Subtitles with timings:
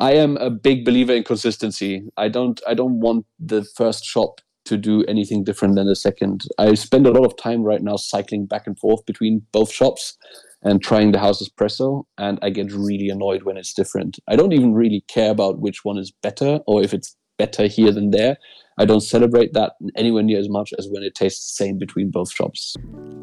[0.00, 2.02] I am a big believer in consistency.
[2.16, 6.44] I don't I don't want the first shop to do anything different than the second.
[6.58, 10.16] I spend a lot of time right now cycling back and forth between both shops
[10.62, 14.18] and trying the house espresso and I get really annoyed when it's different.
[14.28, 17.90] I don't even really care about which one is better or if it's better here
[17.90, 18.36] than there.
[18.76, 22.10] I don't celebrate that anywhere near as much as when it tastes the same between
[22.10, 22.76] both shops.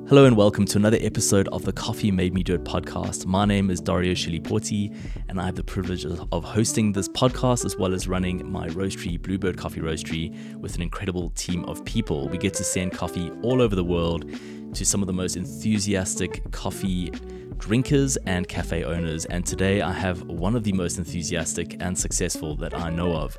[0.08, 3.28] Hello and welcome to another episode of the Coffee Made Me Do It podcast.
[3.28, 4.98] My name is Dario Shiliporti,
[5.30, 9.22] and I have the privilege of hosting this podcast as well as running my roastery,
[9.22, 12.28] Bluebird Coffee Roastery, with an incredible team of people.
[12.28, 14.26] We get to send coffee all over the world
[14.74, 17.12] to some of the most enthusiastic coffee
[17.58, 19.26] drinkers and cafe owners.
[19.26, 23.38] And today I have one of the most enthusiastic and successful that I know of.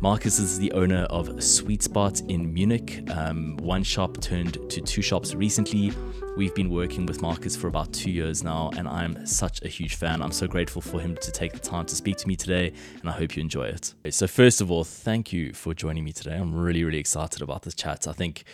[0.00, 3.02] Markus is the owner of Sweet Spot in Munich.
[3.10, 5.92] Um, one shop turned to two shops recently.
[6.36, 9.96] We've been working with Markus for about two years now, and I'm such a huge
[9.96, 10.22] fan.
[10.22, 13.10] I'm so grateful for him to take the time to speak to me today, and
[13.10, 13.94] I hope you enjoy it.
[14.10, 16.36] So, first of all, thank you for joining me today.
[16.36, 18.06] I'm really, really excited about this chat.
[18.06, 18.44] I think.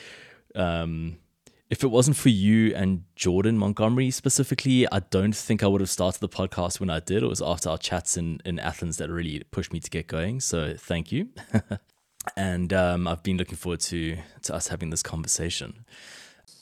[0.55, 1.19] Um,
[1.69, 5.91] if it wasn't for you and Jordan Montgomery specifically, I don't think I would have
[5.91, 7.23] started the podcast when I did.
[7.23, 10.41] It was after our chats in, in Athens that really pushed me to get going.
[10.41, 11.31] So thank you.
[12.37, 15.85] and um, I've been looking forward to, to us having this conversation.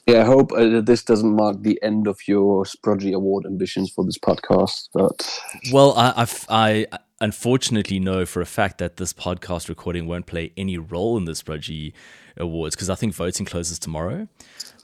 [0.06, 4.04] Yeah, I hope uh, this doesn't mark the end of your Sprudgie Award ambitions for
[4.04, 4.88] this podcast.
[4.92, 5.40] But
[5.72, 6.86] well, I, I've, I
[7.20, 11.32] unfortunately know for a fact that this podcast recording won't play any role in the
[11.32, 11.92] Sprudgie
[12.36, 14.28] Awards because I think voting closes tomorrow.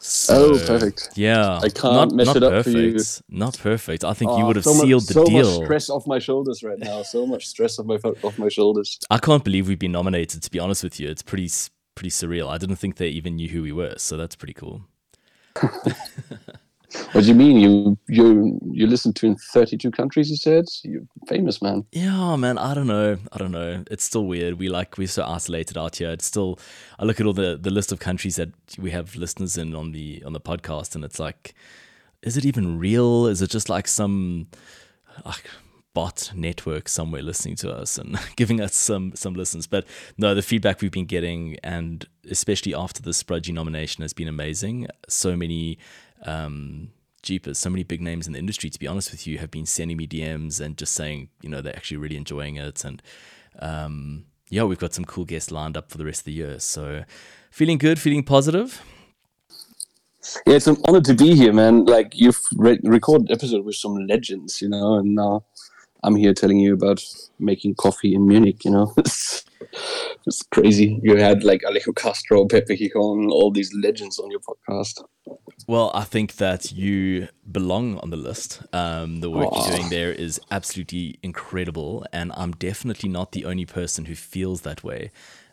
[0.01, 1.11] Oh, so, oh, perfect.
[1.15, 1.59] Yeah.
[1.59, 2.73] I can't not, mess not it up perfect.
[2.75, 2.99] for you.
[3.29, 4.03] Not perfect.
[4.03, 5.45] I think oh, you ah, would have so sealed much, the so deal.
[5.45, 7.03] So much stress off my shoulders right now.
[7.03, 8.99] So much stress off my off my shoulders.
[9.11, 10.43] I can't believe we've been nominated.
[10.43, 11.51] To be honest with you, it's pretty
[11.95, 12.49] pretty surreal.
[12.49, 14.85] I didn't think they even knew who we were, so that's pretty cool.
[17.13, 17.57] What do you mean?
[17.57, 20.29] You you you listen to in thirty two countries?
[20.29, 21.85] You said you're famous, man.
[21.93, 22.59] Yeah, man.
[22.59, 23.17] I don't know.
[23.33, 23.85] I don't know.
[23.91, 24.59] It's still weird.
[24.59, 26.11] We like we're so isolated out here.
[26.11, 26.59] It's still.
[26.99, 29.93] I look at all the the list of countries that we have listeners in on
[29.93, 31.55] the on the podcast, and it's like,
[32.23, 33.27] is it even real?
[33.27, 34.49] Is it just like some
[35.25, 35.45] like
[35.93, 39.69] bot network somewhere listening to us and giving us some some listens?
[39.69, 39.87] But
[40.19, 44.89] no, the feedback we've been getting, and especially after the Sprudgie nomination, has been amazing.
[45.09, 45.79] So many
[46.27, 46.91] um,
[47.23, 49.67] Jeepers, so many big names in the industry, to be honest with you, have been
[49.67, 52.85] sending me DMs and just saying, you know, they're actually really enjoying it.
[52.85, 53.03] And
[53.59, 56.59] um, yeah, we've got some cool guests lined up for the rest of the year.
[56.59, 57.05] So
[57.51, 58.83] feeling good, feeling positive.
[60.47, 61.85] Yeah, it's an honor to be here, man.
[61.85, 65.45] Like you've re- recorded episode with some legends, you know, and now
[66.03, 67.03] I'm here telling you about
[67.39, 68.95] making coffee in Munich, you know.
[70.27, 71.01] it's crazy.
[71.03, 75.05] You had like Alejo Castro, Pepe Gijon, all these legends on your podcast.
[75.67, 78.63] Well, I think that you belong on the list.
[78.73, 79.69] Um, the work Aww.
[79.69, 84.63] you're doing there is absolutely incredible, and I'm definitely not the only person who feels
[84.63, 85.11] that way.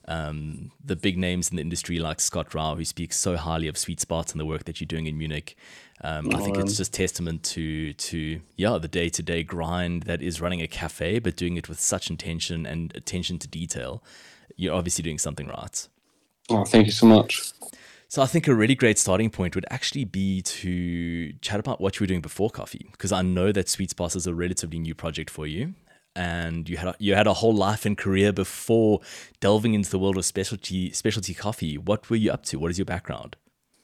[0.10, 3.78] Um, the big names in the industry, like Scott Rao, who speaks so highly of
[3.78, 5.58] Sweet Spots and the work that you're doing in Munich,
[6.02, 10.22] um, I think it's just testament to to yeah the day to day grind that
[10.22, 14.04] is running a cafe, but doing it with such intention and attention to detail.
[14.56, 15.88] You're obviously doing something right.
[16.50, 17.52] Oh, thank you so much.
[18.10, 22.00] So I think a really great starting point would actually be to chat about what
[22.00, 24.96] you were doing before coffee, because I know that Sweet Spots is a relatively new
[24.96, 25.74] project for you,
[26.18, 29.02] and you had a, you had a whole life and career before
[29.40, 31.78] delving into the world of specialty specialty coffee.
[31.78, 32.58] What were you up to?
[32.58, 33.36] What is your background?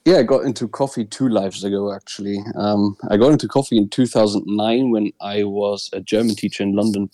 [0.04, 1.94] Yeah, I got into coffee two lives ago.
[1.94, 6.74] Actually, um, I got into coffee in 2009 when I was a German teacher in
[6.74, 7.08] London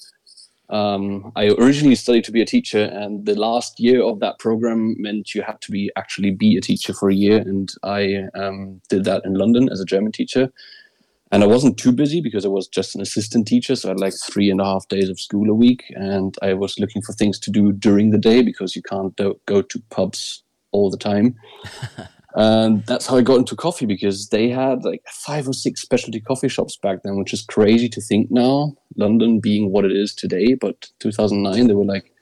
[0.71, 4.95] um, I originally studied to be a teacher, and the last year of that program
[4.99, 7.39] meant you had to be actually be a teacher for a year.
[7.39, 10.53] And I um, did that in London as a German teacher.
[11.33, 14.01] And I wasn't too busy because I was just an assistant teacher, so I had
[14.01, 15.85] like three and a half days of school a week.
[15.91, 19.41] And I was looking for things to do during the day because you can't do-
[19.47, 20.43] go to pubs
[20.73, 21.37] all the time.
[22.35, 26.21] And that's how I got into coffee because they had like five or six specialty
[26.21, 30.15] coffee shops back then, which is crazy to think now, London being what it is
[30.15, 30.55] today.
[30.55, 32.13] But 2009, there were like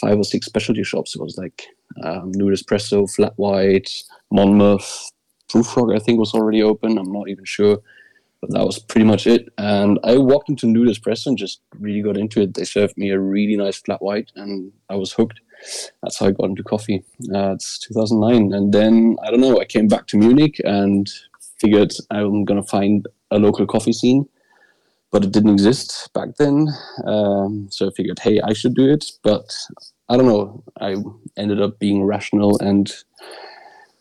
[0.00, 1.14] five or six specialty shops.
[1.14, 1.66] It was like
[2.02, 3.90] um, Nude Espresso, Flat White,
[4.30, 5.10] Monmouth,
[5.50, 6.96] Prufrock, I think was already open.
[6.96, 7.80] I'm not even sure.
[8.40, 9.52] But that was pretty much it.
[9.58, 12.54] And I walked into Nude Espresso and just really got into it.
[12.54, 15.40] They served me a really nice flat white and I was hooked
[16.02, 17.04] that's how I got into coffee.
[17.34, 19.60] Uh, it's 2009, and then I don't know.
[19.60, 21.10] I came back to Munich and
[21.58, 24.28] figured I'm gonna find a local coffee scene,
[25.10, 26.68] but it didn't exist back then.
[27.04, 29.04] Um, so I figured, hey, I should do it.
[29.22, 29.52] But
[30.08, 30.64] I don't know.
[30.80, 30.96] I
[31.36, 32.92] ended up being rational and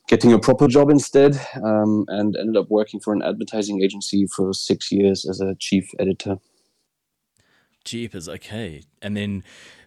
[0.09, 4.51] getting a proper job instead, um, and ended up working for an advertising agency for
[4.53, 6.37] six years as a chief editor.
[7.85, 8.83] Jeepers, okay.
[9.01, 9.43] And then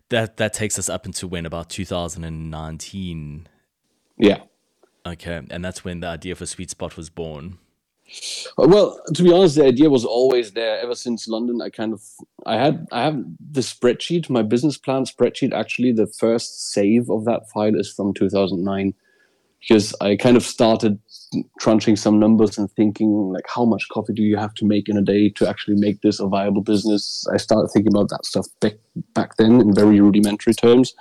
[0.08, 3.48] that that takes us up into when about 2019.
[4.16, 4.38] Yeah.
[5.04, 7.58] Okay, and that's when the idea for Sweet Spot was born.
[8.56, 11.60] Well, to be honest, the idea was always there ever since London.
[11.60, 12.02] I kind of
[12.46, 15.52] I had I have the spreadsheet, my business plan spreadsheet.
[15.52, 18.94] Actually, the first save of that file is from 2009
[19.62, 20.98] because I kind of started
[21.60, 24.98] crunching some numbers and thinking like how much coffee do you have to make in
[24.98, 27.26] a day to actually make this a viable business.
[27.32, 28.74] I started thinking about that stuff back
[29.14, 30.94] back then in very rudimentary terms.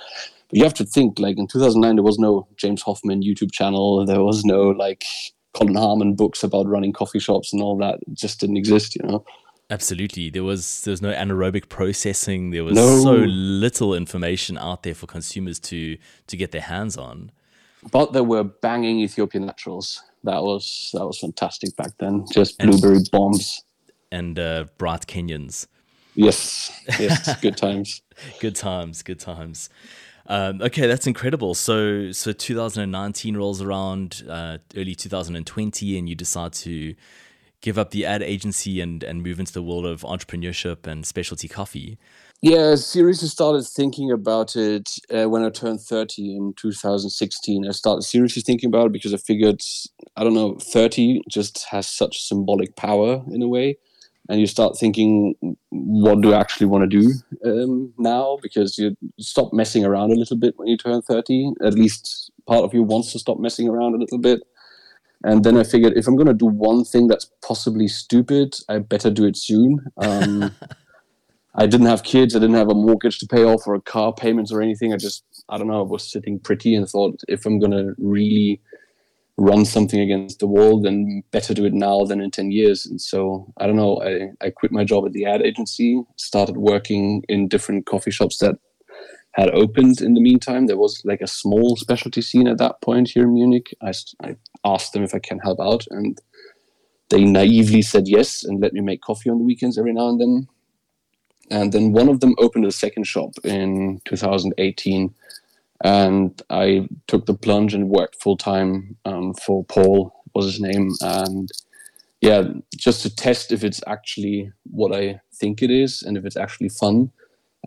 [0.49, 4.05] But you have to think like in 2009 there was no James Hoffmann YouTube channel.
[4.05, 5.03] There was no like
[5.53, 7.95] Colin Harmon books about running coffee shops and all that.
[8.07, 9.25] It just didn't exist, you know.
[9.69, 10.29] Absolutely.
[10.29, 12.51] There was there was no anaerobic processing.
[12.51, 13.01] There was no.
[13.01, 15.97] so little information out there for consumers to
[16.27, 17.31] to get their hands on.
[17.89, 20.03] But there were banging Ethiopian naturals.
[20.23, 22.25] That was that was fantastic back then.
[22.31, 23.63] Just blueberry and, bombs
[24.11, 25.67] and uh, bright Kenyans.
[26.13, 28.01] Yes, yes, good times.
[28.39, 29.69] good times, good times.
[30.27, 31.55] Um, okay, that's incredible.
[31.55, 36.95] So, so 2019 rolls around, uh, early 2020, and you decide to
[37.61, 41.47] give up the ad agency and and move into the world of entrepreneurship and specialty
[41.47, 41.97] coffee.
[42.41, 47.67] Yeah, seriously started thinking about it uh, when I turned 30 in 2016.
[47.67, 49.61] I started seriously thinking about it because I figured,
[50.15, 53.77] I don't know, 30 just has such symbolic power in a way.
[54.27, 55.35] And you start thinking,
[55.69, 57.13] what do I actually want to do
[57.45, 58.39] um, now?
[58.41, 61.53] Because you stop messing around a little bit when you turn 30.
[61.63, 64.39] At least part of you wants to stop messing around a little bit.
[65.23, 68.79] And then I figured if I'm going to do one thing that's possibly stupid, I
[68.79, 69.85] better do it soon.
[69.97, 70.55] Um,
[71.55, 72.35] I didn't have kids.
[72.35, 74.93] I didn't have a mortgage to pay off or a car payments or anything.
[74.93, 77.93] I just, I don't know, I was sitting pretty and thought if I'm going to
[77.97, 78.61] really
[79.37, 82.85] run something against the wall, then better do it now than in 10 years.
[82.85, 86.57] And so, I don't know, I, I quit my job at the ad agency, started
[86.57, 88.55] working in different coffee shops that
[89.33, 90.67] had opened in the meantime.
[90.67, 93.73] There was like a small specialty scene at that point here in Munich.
[93.81, 93.93] I,
[94.23, 96.19] I asked them if I can help out, and
[97.09, 100.19] they naively said yes and let me make coffee on the weekends every now and
[100.19, 100.47] then.
[101.51, 105.13] And then one of them opened a second shop in 2018.
[105.83, 110.91] And I took the plunge and worked full time um, for Paul, was his name.
[111.01, 111.49] And
[112.21, 112.43] yeah,
[112.77, 116.69] just to test if it's actually what I think it is and if it's actually
[116.69, 117.11] fun.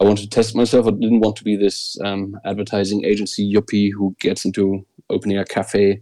[0.00, 0.86] I wanted to test myself.
[0.86, 5.44] I didn't want to be this um, advertising agency yuppie who gets into opening a
[5.44, 6.00] cafe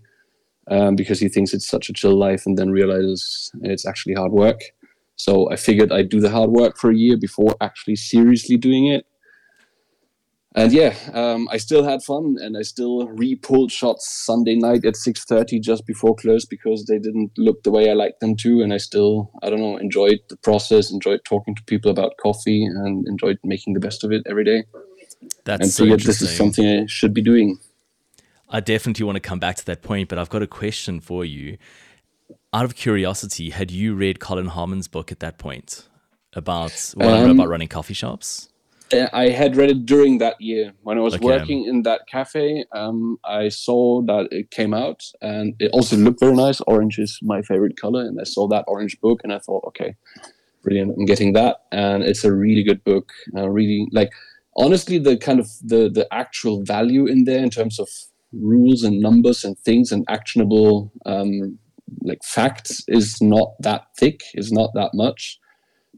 [0.70, 4.32] um, because he thinks it's such a chill life and then realizes it's actually hard
[4.32, 4.60] work.
[5.24, 8.88] So I figured I'd do the hard work for a year before actually seriously doing
[8.88, 9.06] it.
[10.56, 14.96] And yeah, um, I still had fun, and I still re-pulled shots Sunday night at
[14.96, 18.62] six thirty just before close because they didn't look the way I liked them to.
[18.62, 22.64] And I still, I don't know, enjoyed the process, enjoyed talking to people about coffee,
[22.64, 24.64] and enjoyed making the best of it every day.
[25.44, 27.60] That's and so figured this is something I should be doing.
[28.50, 31.24] I definitely want to come back to that point, but I've got a question for
[31.24, 31.58] you
[32.52, 35.88] out of curiosity, had you read Colin Harmon's book at that point
[36.34, 38.48] about what um, I know about running coffee shops?
[39.12, 41.24] I had read it during that year when I was okay.
[41.24, 42.66] working in that cafe.
[42.72, 46.60] Um, I saw that it came out, and it also looked very nice.
[46.66, 49.96] Orange is my favorite color, and I saw that orange book, and I thought, okay,
[50.62, 53.12] brilliant, I'm getting that, and it's a really good book.
[53.34, 54.12] Uh, really, like
[54.58, 57.88] honestly, the kind of the the actual value in there in terms of
[58.32, 61.58] rules and numbers and things and actionable um,
[62.02, 65.38] like facts is not that thick, is not that much,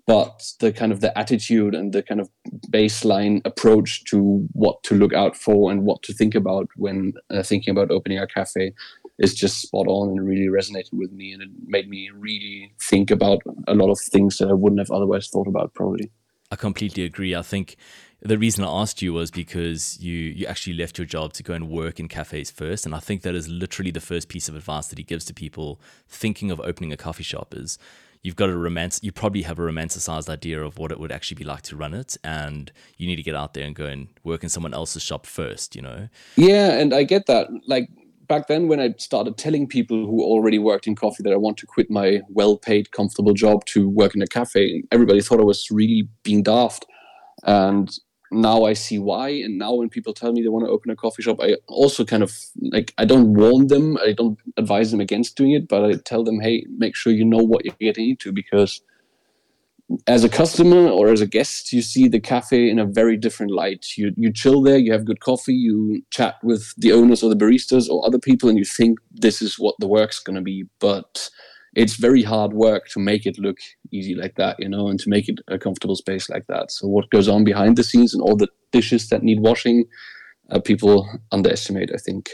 [0.07, 2.29] but the kind of the attitude and the kind of
[2.71, 7.43] baseline approach to what to look out for and what to think about when uh,
[7.43, 8.73] thinking about opening a cafe
[9.19, 13.11] is just spot on and really resonated with me and it made me really think
[13.11, 16.11] about a lot of things that I wouldn't have otherwise thought about probably.
[16.51, 17.35] I completely agree.
[17.35, 17.77] I think
[18.25, 21.52] the reason I asked you was because you you actually left your job to go
[21.52, 24.57] and work in cafes first, and I think that is literally the first piece of
[24.57, 27.78] advice that he gives to people thinking of opening a coffee shop is
[28.23, 31.35] you've got a romance you probably have a romanticized idea of what it would actually
[31.35, 34.09] be like to run it and you need to get out there and go and
[34.25, 36.09] work in someone else's shop first you know?
[36.37, 37.49] Yeah and i get that.
[37.66, 37.90] Like
[38.26, 41.59] back then when i started telling people who already worked in coffee that i want
[41.59, 45.71] to quit my well-paid comfortable job to work in a cafe everybody thought i was
[45.71, 46.87] really being daft.
[47.43, 47.90] And
[48.31, 49.28] now I see why.
[49.28, 52.04] And now when people tell me they want to open a coffee shop, I also
[52.04, 55.85] kind of like I don't warn them, I don't advise them against doing it, but
[55.85, 58.81] I tell them, hey, make sure you know what you're getting into because
[60.07, 63.52] as a customer or as a guest, you see the cafe in a very different
[63.52, 63.87] light.
[63.97, 67.37] You you chill there, you have good coffee, you chat with the owners or the
[67.37, 70.64] baristas or other people, and you think this is what the work's gonna be.
[70.81, 71.31] But
[71.76, 73.59] it's very hard work to make it look
[73.93, 76.71] easy like that, you know, and to make it a comfortable space like that.
[76.71, 79.85] So what goes on behind the scenes and all the dishes that need washing,
[80.50, 82.31] uh, people underestimate, I think.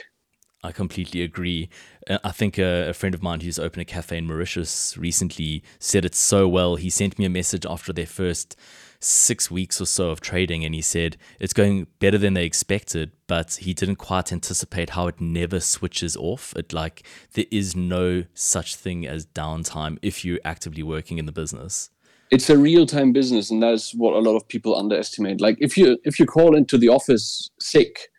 [0.62, 1.70] I completely agree.
[2.08, 5.62] Uh, I think a, a, friend of mine who's opened a cafe in Mauritius recently
[5.78, 6.76] said it so well.
[6.76, 8.56] He sent me a message after their first
[9.02, 13.12] six weeks or so of trading and he said it's going better than they expected,
[13.26, 16.54] but he didn't quite anticipate how it never switches off.
[16.54, 21.32] It like there is no such thing as downtime if you're actively working in the
[21.32, 21.90] business
[22.30, 25.76] it's a real time business and that's what a lot of people underestimate like if
[25.76, 28.09] you if you call into the office sick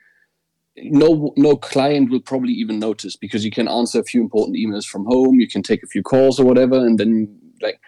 [0.84, 4.86] no no client will probably even notice because you can answer a few important emails
[4.86, 7.80] from home you can take a few calls or whatever and then like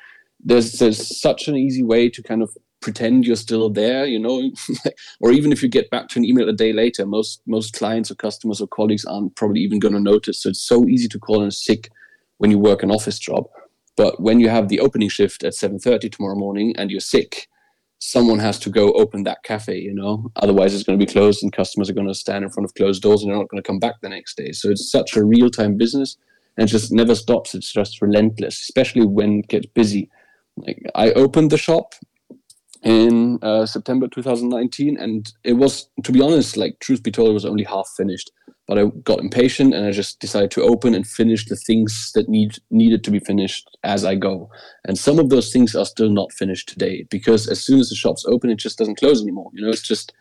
[0.43, 4.51] there's there's such an easy way to kind of pretend you're still there you know?
[5.21, 8.11] Or even if you get back to an email a day later most most clients
[8.11, 10.41] or customers or colleagues aren't probably even going to notice.
[10.41, 11.89] So it's so easy to call in sick
[12.37, 13.45] when you work an office job.
[13.95, 17.47] But when you have the opening shift at 7:30 tomorrow morning and you're sick
[18.05, 20.29] someone has to go open that cafe, you know.
[20.35, 22.73] Otherwise, it's going to be closed, and customers are going to stand in front of
[22.73, 24.51] closed doors, and they're not going to come back the next day.
[24.51, 26.17] So it's such a real-time business,
[26.57, 27.55] and just never stops.
[27.55, 30.09] It's just relentless, especially when it gets busy.
[30.57, 31.93] Like I opened the shop
[32.83, 37.33] in uh, September 2019, and it was, to be honest, like truth be told, it
[37.33, 38.31] was only half finished
[38.67, 42.29] but I got impatient and I just decided to open and finish the things that
[42.29, 44.49] need needed to be finished as I go.
[44.85, 47.95] And some of those things are still not finished today because as soon as the
[47.95, 49.49] shop's open, it just doesn't close anymore.
[49.53, 50.13] You know, it's just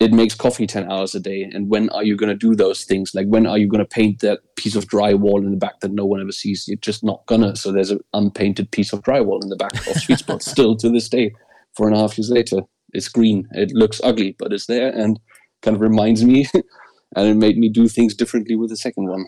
[0.00, 1.42] it makes coffee 10 hours a day.
[1.42, 3.12] And when are you going to do those things?
[3.14, 5.92] Like when are you going to paint that piece of drywall in the back that
[5.92, 6.66] no one ever sees?
[6.66, 7.54] You're just not gonna.
[7.54, 10.88] So there's an unpainted piece of drywall in the back of sweet spot still to
[10.88, 11.32] this day
[11.76, 12.62] four and a half years later.
[12.92, 13.46] It's green.
[13.52, 15.20] It looks ugly but it's there and
[15.62, 16.46] kind of reminds me
[17.16, 19.26] and it made me do things differently with the second one.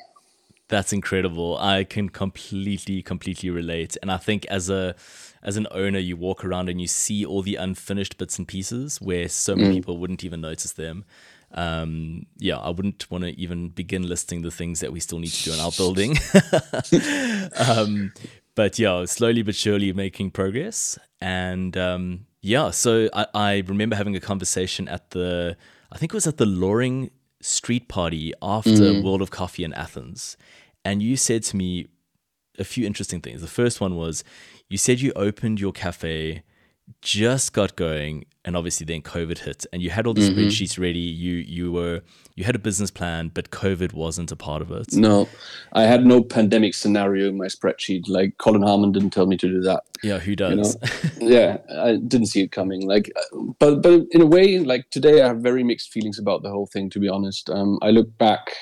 [0.68, 1.58] That's incredible.
[1.58, 3.96] I can completely, completely relate.
[4.00, 4.94] And I think as a
[5.42, 9.00] as an owner, you walk around and you see all the unfinished bits and pieces
[9.00, 9.74] where so many mm.
[9.74, 11.04] people wouldn't even notice them.
[11.52, 15.32] Um, yeah, I wouldn't want to even begin listing the things that we still need
[15.32, 16.16] to do in our building.
[17.68, 18.12] um,
[18.54, 20.98] but yeah, slowly but surely making progress.
[21.20, 25.56] And um, yeah, so I, I remember having a conversation at the,
[25.90, 27.10] I think it was at the Loring
[27.42, 29.02] street party after mm.
[29.02, 30.36] World of Coffee in Athens,
[30.84, 31.86] and you said to me
[32.58, 33.40] a few interesting things.
[33.40, 34.24] The first one was
[34.68, 36.42] you said you opened your cafe,
[37.00, 40.38] just got going, and obviously then COVID hit, and you had all the mm-hmm.
[40.38, 40.98] spreadsheets ready.
[40.98, 42.02] You you were
[42.34, 44.92] you had a business plan, but COVID wasn't a part of it.
[44.92, 45.28] No,
[45.72, 48.08] I had no pandemic scenario in my spreadsheet.
[48.08, 49.84] Like Colin Harmon didn't tell me to do that.
[50.02, 50.76] Yeah, who does?
[51.20, 51.34] You know?
[51.34, 52.86] yeah, I didn't see it coming.
[52.86, 53.12] Like,
[53.58, 56.66] but but in a way, like today, I have very mixed feelings about the whole
[56.66, 56.90] thing.
[56.90, 58.52] To be honest, um, I look back.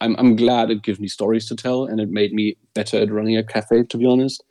[0.00, 3.10] I'm I'm glad it gives me stories to tell, and it made me better at
[3.10, 3.84] running a cafe.
[3.84, 4.42] To be honest,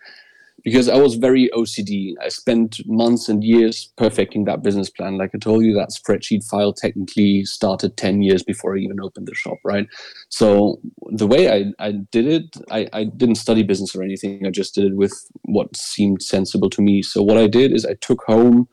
[0.63, 2.13] because I was very OCD.
[2.21, 5.17] I spent months and years perfecting that business plan.
[5.17, 9.27] Like I told you, that spreadsheet file technically started 10 years before I even opened
[9.27, 9.87] the shop, right?
[10.29, 14.45] So the way I, I did it, I, I didn't study business or anything.
[14.45, 17.01] I just did it with what seemed sensible to me.
[17.01, 18.67] So what I did is I took home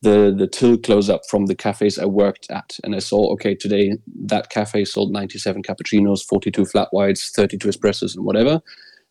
[0.00, 3.54] the the till close up from the cafes I worked at, and I saw okay
[3.54, 3.96] today
[4.26, 8.60] that cafe sold 97 cappuccinos, 42 flat whites, 32 espressos, and whatever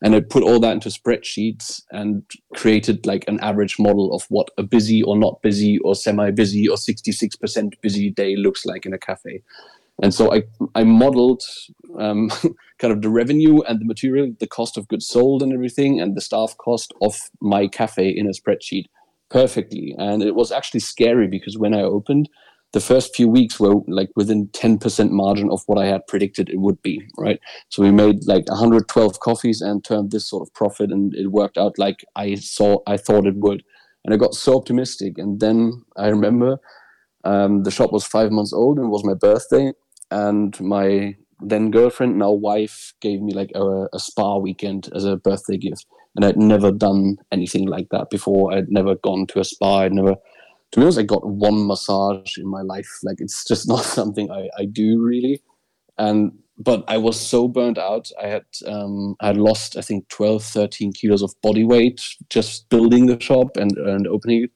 [0.04, 2.22] and I put all that into spreadsheets and
[2.54, 6.76] created like an average model of what a busy or not busy or semi-busy or
[6.76, 9.40] 66% busy day looks like in a cafe.
[10.02, 10.42] And so I,
[10.74, 11.42] I modeled
[11.98, 12.28] um,
[12.78, 16.14] kind of the revenue and the material, the cost of goods sold and everything, and
[16.14, 18.84] the staff cost of my cafe in a spreadsheet
[19.30, 19.94] perfectly.
[19.96, 22.28] And it was actually scary because when I opened,
[22.74, 26.58] the first few weeks were like within 10% margin of what I had predicted it
[26.58, 27.38] would be, right?
[27.68, 31.56] So we made like 112 coffees and turned this sort of profit and it worked
[31.56, 33.62] out like I saw, I thought it would.
[34.04, 35.18] And I got so optimistic.
[35.18, 36.58] And then I remember
[37.22, 39.72] um, the shop was five months old and it was my birthday.
[40.10, 45.16] And my then girlfriend, now wife, gave me like a, a spa weekend as a
[45.16, 45.86] birthday gift.
[46.16, 48.52] And I'd never done anything like that before.
[48.52, 49.82] I'd never gone to a spa.
[49.82, 50.16] I'd never
[50.74, 52.98] to be honest, I got one massage in my life.
[53.04, 55.40] Like it's just not something I, I do really.
[55.96, 58.10] And but I was so burnt out.
[58.20, 62.68] I had um, I had lost I think 12, 13 kilos of body weight just
[62.70, 64.50] building the shop and and opening it.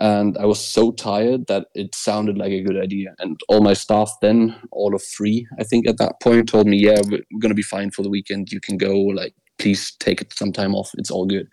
[0.00, 3.14] And I was so tired that it sounded like a good idea.
[3.18, 6.78] And all my staff then, all of three, I think at that point, told me,
[6.78, 8.50] "Yeah, we're gonna be fine for the weekend.
[8.50, 8.96] You can go.
[8.98, 10.90] Like, please take it some time off.
[10.98, 11.46] It's all good."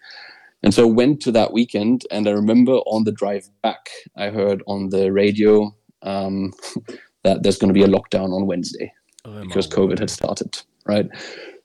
[0.63, 4.29] And so I went to that weekend, and I remember on the drive back, I
[4.29, 6.53] heard on the radio um,
[7.23, 8.91] that there's going to be a lockdown on Wednesday
[9.25, 11.07] oh, because COVID had started, right?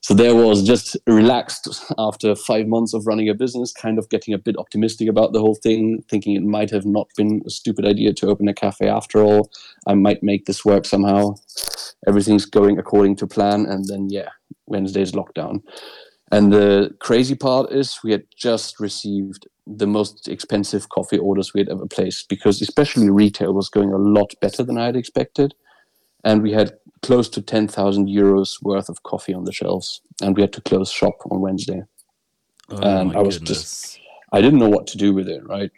[0.02, 4.34] so there was just relaxed after five months of running a business, kind of getting
[4.34, 7.86] a bit optimistic about the whole thing, thinking it might have not been a stupid
[7.86, 9.48] idea to open a cafe after all.
[9.86, 11.36] I might make this work somehow.
[12.08, 14.30] Everything's going according to plan, and then yeah,
[14.66, 15.62] Wednesday's lockdown.
[16.32, 21.60] And the crazy part is we had just received the most expensive coffee orders we
[21.60, 25.54] had ever placed because especially retail was going a lot better than I had expected.
[26.24, 26.72] And we had
[27.02, 30.90] close to 10,000 euros worth of coffee on the shelves, and we had to close
[30.90, 31.82] shop on Wednesday.
[32.70, 33.58] Oh, and I was goodness.
[33.58, 34.00] just,
[34.32, 35.70] I didn't know what to do with it, right?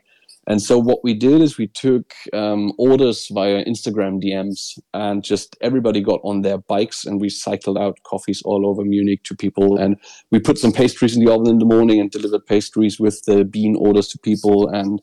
[0.47, 5.57] And so what we did is we took um, orders via Instagram DMs, and just
[5.61, 9.79] everybody got on their bikes, and we cycled out coffees all over Munich to people,
[9.79, 9.97] and
[10.31, 13.45] we put some pastries in the oven in the morning and delivered pastries with the
[13.45, 15.01] bean orders to people, and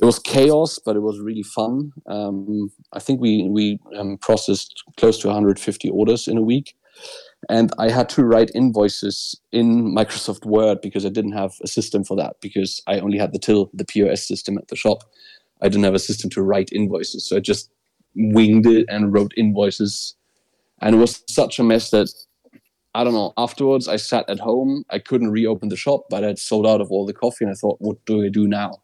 [0.00, 1.92] it was chaos, but it was really fun.
[2.06, 6.74] Um, I think we we um, processed close to 150 orders in a week,
[7.48, 12.04] and I had to write invoices in Microsoft Word because I didn't have a system
[12.04, 15.04] for that because I only had the till the POS system at the shop.
[15.62, 17.70] I didn't have a system to write invoices, so I just
[18.14, 20.14] winged it and wrote invoices,
[20.80, 22.08] and it was such a mess that.
[22.92, 23.32] I don't know.
[23.36, 24.84] Afterwards, I sat at home.
[24.90, 27.54] I couldn't reopen the shop, but I'd sold out of all the coffee, and I
[27.54, 28.82] thought, "What do I do now?"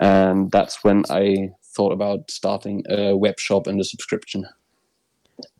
[0.00, 4.46] and that's when I thought about starting a web shop and a subscription.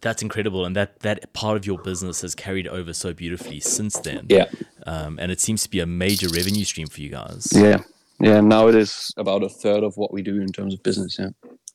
[0.00, 3.99] That's incredible, and that that part of your business has carried over so beautifully since
[3.99, 4.26] then.
[4.28, 4.46] Yeah,
[4.87, 7.49] Um, and it seems to be a major revenue stream for you guys.
[7.52, 7.78] yeah,
[8.20, 8.40] yeah.
[8.40, 11.16] Now it is about a third of what we do in terms of business.
[11.18, 11.30] Yeah,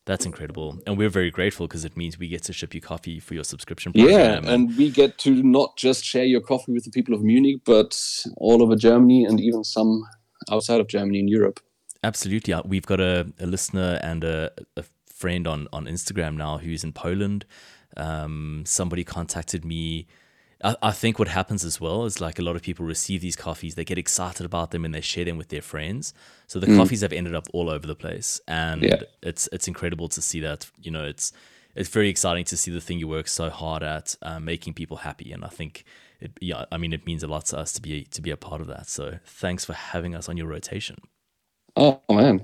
[0.06, 3.20] That's incredible, and we're very grateful because it means we get to ship you coffee
[3.20, 6.92] for your subscription yeah, and we get to not just share your coffee with the
[6.92, 8.00] people of Munich, but
[8.38, 10.04] all over Germany and even some
[10.52, 11.60] outside of Germany in Europe.
[12.04, 12.54] Absolutely.
[12.54, 16.84] Uh, We've got a, a listener and a, a friend on, on Instagram now who's
[16.84, 17.46] in Poland.
[17.98, 20.08] Um, somebody contacted me.
[20.64, 23.36] I, I think what happens as well is like a lot of people receive these
[23.36, 26.14] coffees, they get excited about them and they share them with their friends.
[26.48, 28.40] So the coffees have ended up all over the place.
[28.48, 29.02] And Yeah.
[29.22, 30.70] it's it's incredible to see that.
[30.82, 31.34] You know, it's
[31.76, 34.98] it's very exciting to see the thing you work so hard at, uh, making people
[34.98, 35.34] happy.
[35.34, 35.84] And I think
[36.22, 38.38] it, yeah, I mean, it means a lot to us to be to be a
[38.38, 38.88] part of that.
[38.88, 40.98] So thanks for having us on your rotation.
[41.78, 42.42] Oh man,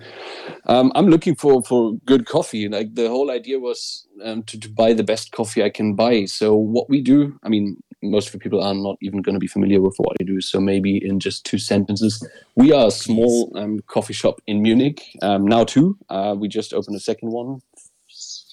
[0.66, 2.68] um, I'm looking for for good coffee.
[2.68, 6.26] Like the whole idea was um, to to buy the best coffee I can buy.
[6.26, 9.40] So what we do, I mean, most of the people are not even going to
[9.40, 10.42] be familiar with what I do.
[10.42, 15.02] So maybe in just two sentences, we are a small um, coffee shop in Munich
[15.22, 15.98] um, now too.
[16.10, 17.62] Uh, we just opened a second one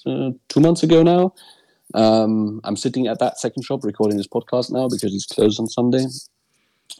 [0.05, 1.33] uh, two months ago now.
[1.93, 5.67] Um, I'm sitting at that second shop recording this podcast now because it's closed on
[5.67, 6.05] Sunday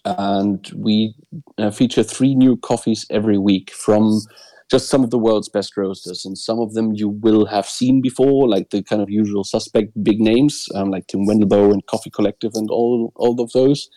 [0.06, 1.14] and we
[1.58, 4.22] uh, feature three new coffees every week from
[4.70, 6.26] just some of the world's best roasters.
[6.26, 9.92] And some of them you will have seen before like the kind of usual suspect
[10.04, 13.90] big names um, like tim wendelboe and coffee collective and all all of those.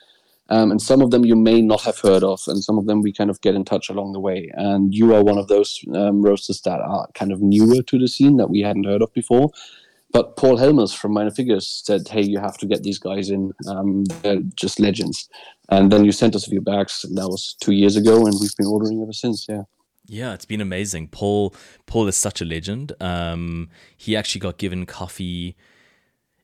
[0.49, 3.01] Um, and some of them you may not have heard of and some of them
[3.01, 4.51] we kind of get in touch along the way.
[4.55, 8.09] And you are one of those um, roasters that are kind of newer to the
[8.09, 9.51] scene that we hadn't heard of before
[10.13, 13.53] but Paul Helmers from Minor Figures said, "Hey, you have to get these guys in.
[13.67, 15.29] Um, they're just legends."
[15.69, 18.35] And then you sent us a few bags, and that was two years ago, and
[18.41, 19.47] we've been ordering ever since.
[19.49, 19.63] Yeah.
[20.07, 21.09] Yeah, it's been amazing.
[21.09, 21.55] Paul
[21.87, 22.93] Paul is such a legend.
[23.01, 25.57] Um, he actually got given coffee.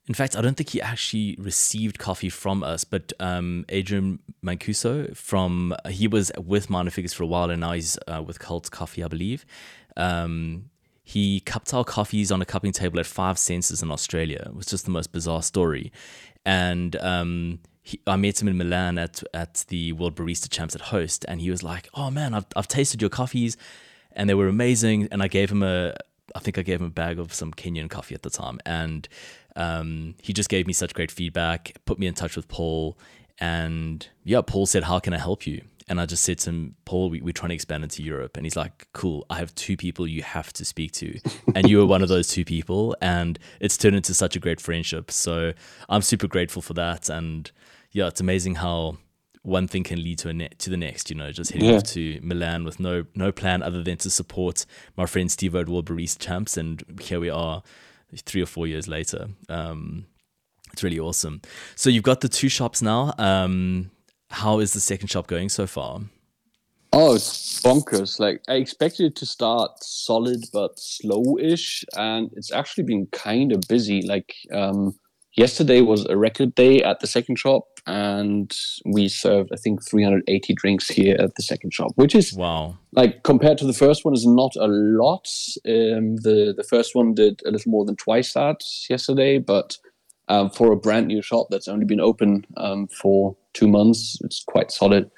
[0.06, 5.14] In fact, I don't think he actually received coffee from us, but um, Adrian Mancuso
[5.14, 8.70] from he was with Minor Figures for a while, and now he's uh, with Cult
[8.70, 9.44] Coffee, I believe.
[9.96, 10.70] Um,
[11.08, 14.42] he cupped our coffees on a cupping table at five senses in Australia.
[14.44, 15.90] It was just the most bizarre story,
[16.44, 20.82] and um, he, I met him in Milan at at the World Barista Champs at
[20.82, 23.56] Host, and he was like, "Oh man, I've I've tasted your coffees,
[24.12, 25.94] and they were amazing." And I gave him a,
[26.36, 29.08] I think I gave him a bag of some Kenyan coffee at the time, and
[29.56, 32.98] um, he just gave me such great feedback, put me in touch with Paul,
[33.38, 36.74] and yeah, Paul said, "How can I help you?" And I just said to him,
[36.84, 38.36] Paul, we, we're trying to expand into Europe.
[38.36, 41.18] And he's like, cool, I have two people you have to speak to.
[41.54, 42.94] And you were one of those two people.
[43.00, 45.10] And it's turned into such a great friendship.
[45.10, 45.52] So
[45.88, 47.08] I'm super grateful for that.
[47.08, 47.50] And
[47.92, 48.98] yeah, it's amazing how
[49.42, 51.08] one thing can lead to a ne- to the next.
[51.10, 51.76] You know, just heading Yeah.
[51.76, 55.68] off to Milan with no no plan other than to support my friend Steve at
[55.68, 57.62] World Barista Champs, and here we are,
[58.26, 59.28] three or four years later.
[59.48, 60.06] Um,
[60.72, 61.40] it's really awesome.
[61.76, 63.14] So you've got the two shops now.
[63.16, 63.90] Um,
[64.30, 66.00] how is the second shop going so far?
[66.92, 68.18] Oh, it's bonkers.
[68.18, 73.62] Like I expected it to start solid but slow-ish, and it's actually been kind of
[73.68, 74.00] busy.
[74.02, 74.94] Like um,
[75.36, 78.50] yesterday was a record day at the second shop, and
[78.86, 82.78] we served I think 380 drinks here at the second shop, which is Wow.
[82.92, 85.28] like compared to the first one is not a lot.
[85.66, 89.76] Um, the the first one did a little more than twice that yesterday, but
[90.28, 94.18] um, for a brand new shop that's only been open um, for two months.
[94.24, 95.10] It's quite solid.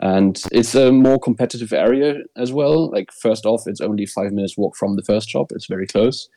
[0.00, 2.90] And it's a more competitive area as well.
[2.90, 6.28] Like, first off, it's only five minutes walk from the first shop, it's very close.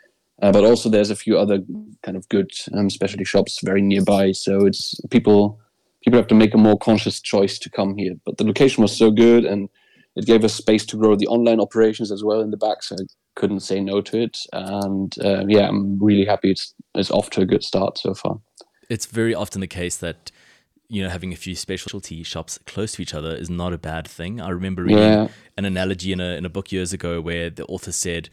[0.42, 1.60] Uh, but also, there's a few other
[2.02, 4.32] kind of good um, specialty shops very nearby.
[4.32, 5.60] So it's people
[6.04, 8.16] people have to make a more conscious choice to come here.
[8.26, 9.70] But the location was so good, and
[10.16, 12.84] it gave us space to grow the online operations as well in the back.
[12.84, 14.38] So I couldn't say no to it.
[14.52, 18.40] And uh, yeah, I'm really happy it's it's off to a good start so far.
[18.90, 20.32] It's very often the case that
[20.94, 24.08] you know having a few specialty shops close to each other is not a bad
[24.08, 24.40] thing.
[24.40, 25.28] I remember reading yeah.
[25.58, 28.30] an analogy in a in a book years ago where the author said,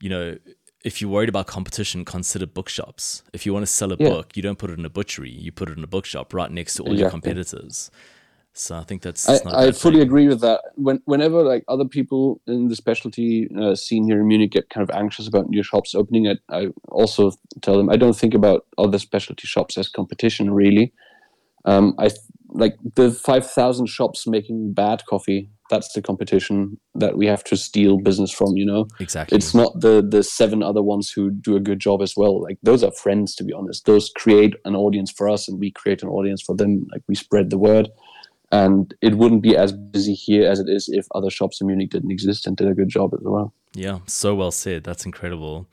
[0.00, 0.38] you know,
[0.82, 3.22] if you're worried about competition, consider bookshops.
[3.34, 4.08] If you want to sell a yeah.
[4.08, 6.50] book, you don't put it in a butchery; you put it in a bookshop right
[6.50, 7.02] next to all exactly.
[7.02, 7.90] your competitors.
[8.54, 9.26] So I think that's.
[9.26, 10.02] that's I, I fully thing.
[10.02, 10.62] agree with that.
[10.76, 14.88] When whenever like other people in the specialty uh, scene here in Munich get kind
[14.88, 18.64] of anxious about new shops opening, I, I also tell them I don't think about
[18.78, 20.50] other specialty shops as competition.
[20.50, 20.94] Really,
[21.64, 22.10] um, I
[22.48, 25.50] like the five thousand shops making bad coffee.
[25.68, 28.56] That's the competition that we have to steal business from.
[28.56, 29.36] You know, exactly.
[29.36, 32.42] It's not the the seven other ones who do a good job as well.
[32.42, 33.86] Like those are friends, to be honest.
[33.86, 36.86] Those create an audience for us, and we create an audience for them.
[36.92, 37.88] Like we spread the word
[38.52, 41.90] and it wouldn't be as busy here as it is if other shops in Munich
[41.90, 43.52] didn't exist and did a good job as well.
[43.74, 44.82] Yeah, so well said.
[44.84, 45.68] That's incredible.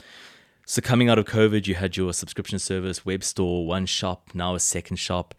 [0.65, 4.53] So coming out of COVID, you had your subscription service, web store, one shop, now
[4.53, 5.33] a second shop.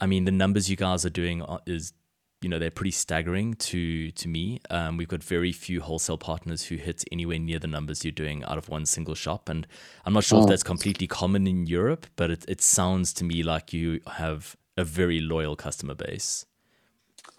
[0.00, 1.92] I mean, the numbers you guys are doing is,
[2.40, 4.60] you know, they're pretty staggering to to me.
[4.70, 8.44] Um, we've got very few wholesale partners who hit anywhere near the numbers you're doing
[8.44, 9.66] out of one single shop, and
[10.04, 10.42] I'm not sure oh.
[10.42, 14.56] if that's completely common in Europe, but it, it sounds to me like you have
[14.76, 16.46] a very loyal customer base.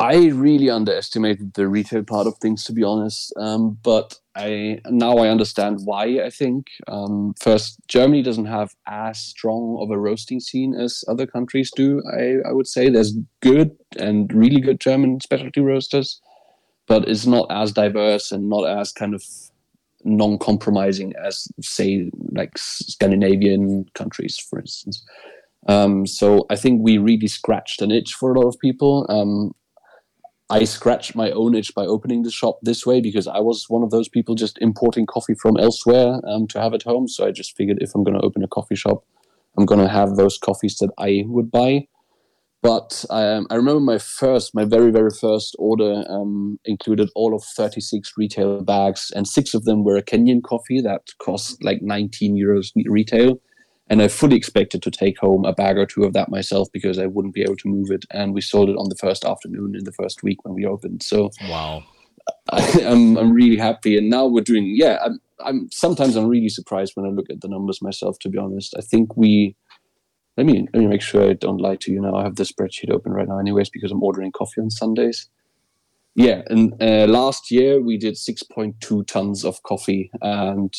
[0.01, 3.33] I really underestimated the retail part of things, to be honest.
[3.35, 6.21] Um, but I now I understand why.
[6.23, 11.27] I think um, first, Germany doesn't have as strong of a roasting scene as other
[11.27, 12.01] countries do.
[12.17, 16.21] I, I would say there's good and really good German specialty roasters,
[16.87, 19.23] but it's not as diverse and not as kind of
[20.05, 25.03] non-compromising as say like Scandinavian countries, for instance.
[25.67, 29.05] Um, so I think we really scratched an itch for a lot of people.
[29.09, 29.53] Um,
[30.51, 33.83] I scratched my own itch by opening the shop this way because I was one
[33.83, 37.07] of those people just importing coffee from elsewhere um, to have at home.
[37.07, 39.03] So I just figured if I'm going to open a coffee shop,
[39.57, 41.87] I'm going to have those coffees that I would buy.
[42.61, 47.43] But um, I remember my first, my very, very first order um, included all of
[47.43, 52.35] 36 retail bags, and six of them were a Kenyan coffee that cost like 19
[52.35, 53.39] euros retail
[53.89, 56.99] and I fully expected to take home a bag or two of that myself because
[56.99, 58.05] I wouldn't be able to move it.
[58.11, 61.01] And we sold it on the first afternoon in the first week when we opened.
[61.01, 61.83] So wow,
[62.51, 63.97] I, am I'm, I'm really happy.
[63.97, 64.99] And now we're doing yeah.
[65.03, 68.19] I'm I'm sometimes I'm really surprised when I look at the numbers myself.
[68.19, 69.55] To be honest, I think we.
[70.37, 72.15] Let me let me make sure I don't lie to you now.
[72.15, 75.27] I have the spreadsheet open right now, anyways, because I'm ordering coffee on Sundays.
[76.15, 80.73] Yeah, and uh, last year we did 6.2 tons of coffee, and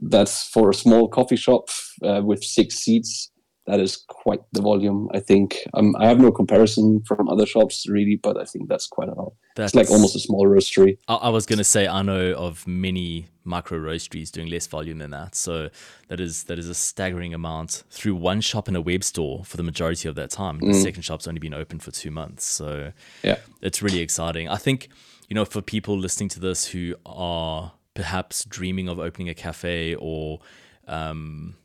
[0.00, 1.68] that's for a small coffee shop
[2.02, 3.30] uh, with six seats.
[3.66, 5.58] That is quite the volume, I think.
[5.74, 9.14] Um, I have no comparison from other shops really, but I think that's quite a
[9.14, 9.32] lot.
[9.56, 10.98] That's, it's like almost a small roastery.
[11.08, 14.98] I, I was going to say I know of many micro roasteries doing less volume
[14.98, 15.70] than that, so
[16.06, 19.56] that is that is a staggering amount through one shop and a web store for
[19.56, 20.60] the majority of that time.
[20.60, 20.72] Mm.
[20.72, 22.92] The second shop's only been open for two months, so
[23.24, 24.48] yeah, it's really exciting.
[24.48, 24.90] I think
[25.28, 29.96] you know for people listening to this who are perhaps dreaming of opening a cafe
[29.96, 30.38] or
[30.86, 31.56] um,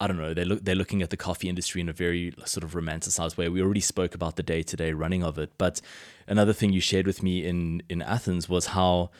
[0.00, 0.34] I don't know.
[0.34, 3.48] They look they're looking at the coffee industry in a very sort of romanticized way.
[3.48, 5.80] We already spoke about the day to day running of it, but
[6.26, 9.10] another thing you shared with me in in Athens was how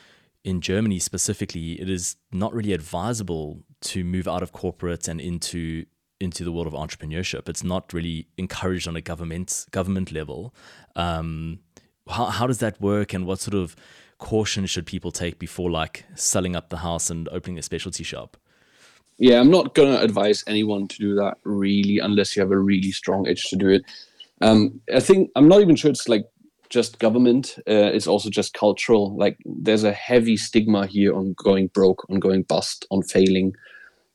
[0.43, 5.87] in Germany specifically it is not really advisable to move out of corporate and into
[6.19, 7.49] into the world of entrepreneurship.
[7.49, 10.53] It's not really encouraged on a government government level.
[10.97, 11.61] Um,
[12.09, 13.77] how how does that work, and what sort of
[14.23, 18.37] caution should people take before like selling up the house and opening a specialty shop?
[19.19, 22.93] Yeah, I'm not gonna advise anyone to do that really, unless you have a really
[22.93, 23.83] strong itch to do it.
[24.41, 26.25] Um, I think I'm not even sure it's like
[26.71, 27.57] just government.
[27.69, 29.17] Uh, it's also just cultural.
[29.17, 33.55] Like there's a heavy stigma here on going broke, on going bust, on failing.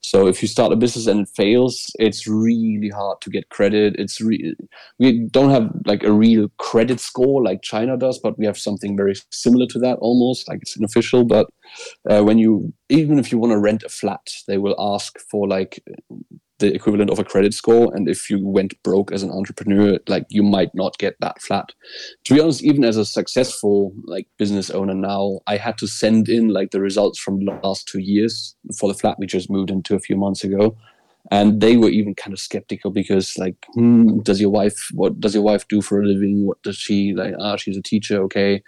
[0.02, 3.96] So if you start a business and it fails, it's really hard to get credit.
[3.98, 4.56] It's re-
[5.00, 8.96] we don't have like a real credit score like China does, but we have something
[8.96, 11.26] very similar to that almost, like it's unofficial.
[11.26, 11.48] But
[12.10, 15.48] uh, when you even if you want to rent a flat, they will ask for
[15.48, 15.84] like
[16.60, 20.26] the equivalent of a credit score and if you went broke as an entrepreneur like
[20.30, 21.72] you might not get that flat.
[22.26, 26.30] To be honest even as a successful like business owner now i had to send
[26.30, 29.72] in like the results from the last two years for the flat we just moved
[29.72, 30.76] into a few months ago.
[31.30, 35.34] And they were even kind of skeptical because like hmm, does your wife what does
[35.34, 36.46] your wife do for a living?
[36.46, 38.64] What does she like ah she's a teacher okay.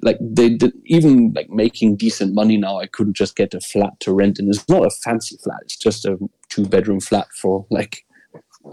[0.00, 4.00] Like they did even like making decent money now i couldn't just get a flat
[4.00, 6.16] to rent and it's not a fancy flat it's just a
[6.54, 8.04] two bedroom flat for like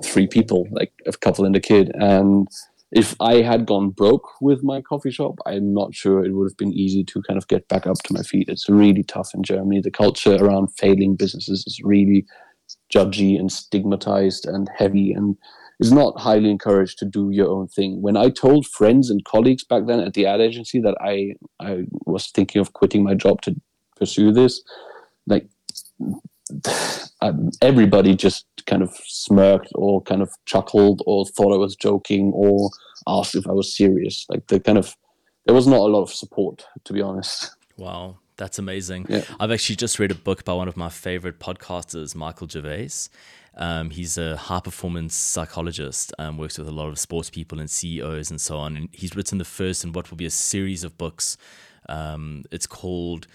[0.03, 1.91] three people like a couple and a kid.
[1.95, 2.47] And
[2.91, 6.57] if i had gone broke with my coffee shop i'm not sure it would have
[6.57, 8.49] been easy to kind of get back up to my feet.
[8.49, 9.81] It's really tough in germany.
[9.81, 12.25] The culture around failing businesses is really
[12.93, 15.37] judgy and stigmatized and heavy and
[15.79, 18.01] is not highly encouraged to do your own thing.
[18.01, 21.85] When I told friends and colleagues back then at the ad agency that I I
[22.05, 23.55] was thinking of quitting my job to
[23.95, 24.61] pursue this,
[25.27, 25.47] like
[27.61, 32.69] everybody just kind of smirked or kind of chuckled or thought I was joking or
[33.07, 34.25] asked if I was serious.
[34.29, 34.95] Like the kind of
[35.45, 37.55] there was not a lot of support, to be honest.
[37.77, 38.17] Wow.
[38.37, 39.05] That's amazing.
[39.07, 39.23] Yeah.
[39.39, 42.89] I've actually just read a book by one of my favorite podcasters, Michael Gervais.
[43.55, 47.69] Um, he's a high performance psychologist, um, works with a lot of sports people and
[47.69, 48.77] CEOs and so on.
[48.77, 51.37] And he's written the first in what will be a series of books.
[51.87, 53.27] Um, it's called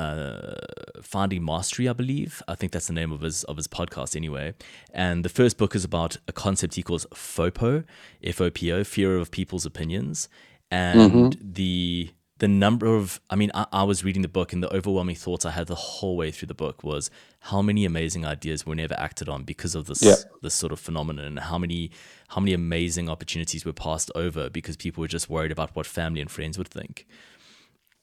[0.00, 0.54] uh,
[1.02, 2.42] Finding Mastery, I believe.
[2.48, 4.54] I think that's the name of his of his podcast, anyway.
[4.92, 7.84] And the first book is about a concept he calls FOPO,
[8.22, 10.28] F O P O, fear of people's opinions,
[10.70, 11.52] and mm-hmm.
[11.52, 12.10] the
[12.40, 15.44] the number of i mean I, I, was reading the book and the overwhelming thoughts
[15.44, 17.10] i had the whole way through the book was
[17.40, 20.14] how many amazing ideas were never acted on because of this yeah.
[20.40, 21.90] this sort of phenomenon and how many
[22.28, 26.22] how many amazing opportunities were passed over because people were just worried about what family
[26.22, 27.06] and friends would think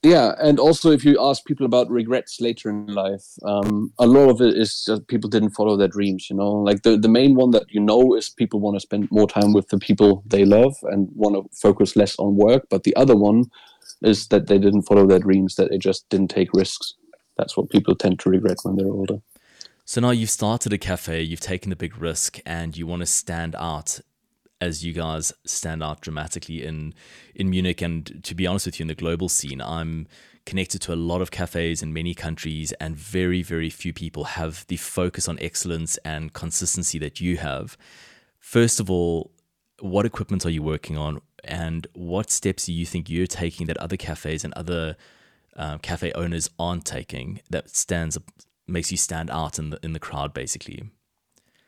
[0.03, 4.29] yeah and also if you ask people about regrets later in life um, a lot
[4.29, 7.36] of it is just people didn't follow their dreams you know like the, the main
[7.36, 10.45] one that you know is people want to spend more time with the people they
[10.45, 13.45] love and want to focus less on work but the other one
[14.01, 16.95] is that they didn't follow their dreams, that they just didn't take risks.
[17.38, 19.21] That's what people tend to regret when they're older.
[19.86, 23.05] So now you've started a cafe, you've taken the big risk, and you want to
[23.05, 24.01] stand out
[24.59, 26.93] as you guys stand out dramatically in
[27.35, 27.81] in Munich.
[27.81, 30.07] And to be honest with you in the global scene I'm
[30.45, 34.65] connected to a lot of cafes in many countries and very very few people have
[34.67, 37.77] the focus on excellence and consistency that you have.
[38.39, 39.31] First of all
[39.79, 41.21] what equipment are you working on?
[41.43, 44.97] And what steps do you think you're taking that other cafes and other
[45.55, 48.17] uh, cafe owners aren't taking that stands
[48.67, 50.89] makes you stand out in the in the crowd basically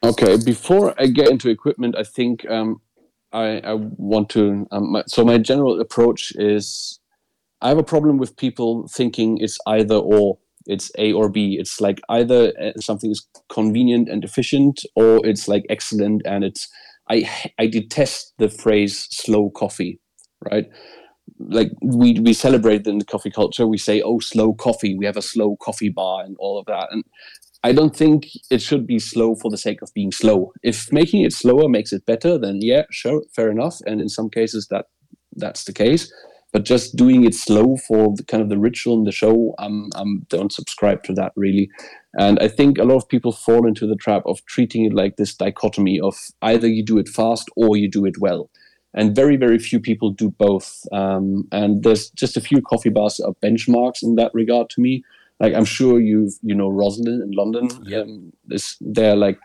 [0.03, 2.81] okay before i get into equipment i think um,
[3.31, 6.99] I, I want to um, my, so my general approach is
[7.61, 11.79] i have a problem with people thinking it's either or it's a or b it's
[11.81, 16.67] like either uh, something is convenient and efficient or it's like excellent and it's
[17.09, 19.99] I I detest the phrase slow coffee,
[20.49, 20.65] right?
[21.39, 23.67] Like we we celebrate in the coffee culture.
[23.67, 26.89] We say, "Oh, slow coffee." We have a slow coffee bar and all of that.
[26.91, 27.03] And
[27.63, 30.53] I don't think it should be slow for the sake of being slow.
[30.63, 33.79] If making it slower makes it better, then yeah, sure, fair enough.
[33.85, 34.85] And in some cases, that
[35.35, 36.11] that's the case.
[36.51, 39.89] But just doing it slow for the kind of the ritual in the show um,
[39.95, 41.69] um don't subscribe to that really.
[42.17, 45.17] And i think a lot of people fall into the trap of treating it like
[45.17, 48.49] this dichotomy of either you do it fast or you do it well.
[48.95, 50.87] And very very few people do both.
[50.91, 55.03] Um, and there's just a few coffee bars are benchmarks in that regard to me
[55.39, 57.99] like i'm sure you've you know Rosslyn in london yeah.
[57.99, 59.39] um, this, they're like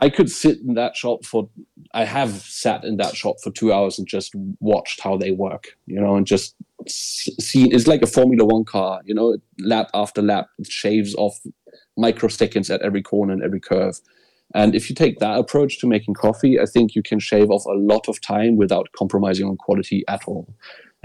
[0.00, 1.48] I could sit in that shop for
[1.92, 5.76] I have sat in that shop for two hours and just watched how they work,
[5.86, 6.54] you know, and just
[6.88, 11.38] seen it's like a Formula One car, you know, lap after lap, it shaves off
[11.98, 14.00] microseconds at every corner and every curve.
[14.54, 17.64] And if you take that approach to making coffee, I think you can shave off
[17.66, 20.52] a lot of time without compromising on quality at all.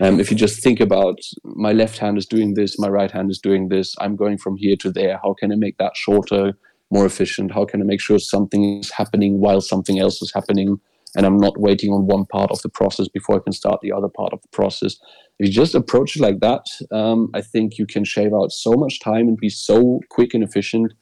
[0.02, 3.32] Um, if you just think about my left hand is doing this, my right hand
[3.32, 5.20] is doing this, I'm going from here to there.
[5.24, 6.54] How can I make that shorter?
[6.92, 7.52] more efficient?
[7.52, 10.80] How can I make sure something is happening while something else is happening?
[11.16, 13.92] And I'm not waiting on one part of the process before I can start the
[13.92, 14.98] other part of the process.
[15.40, 18.74] If you just approach it like that, um, I think you can shave out so
[18.74, 20.94] much time and be so quick and efficient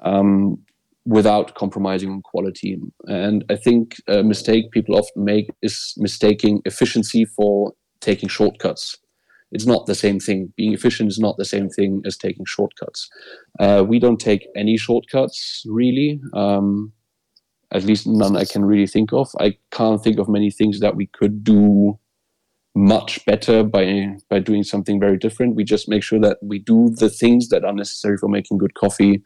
[0.00, 0.58] um,
[1.04, 2.80] without compromising on quality.
[3.06, 8.98] And I think a mistake people often make is mistaking efficiency for taking shortcuts
[9.52, 10.52] it's not the same thing.
[10.56, 13.08] Being efficient is not the same thing as taking shortcuts.
[13.60, 16.20] Uh, we don't take any shortcuts really.
[16.32, 16.92] Um,
[17.70, 19.30] at least none I can really think of.
[19.38, 21.98] I can't think of many things that we could do
[22.74, 25.54] much better by by doing something very different.
[25.54, 28.74] We just make sure that we do the things that are necessary for making good
[28.74, 29.22] coffee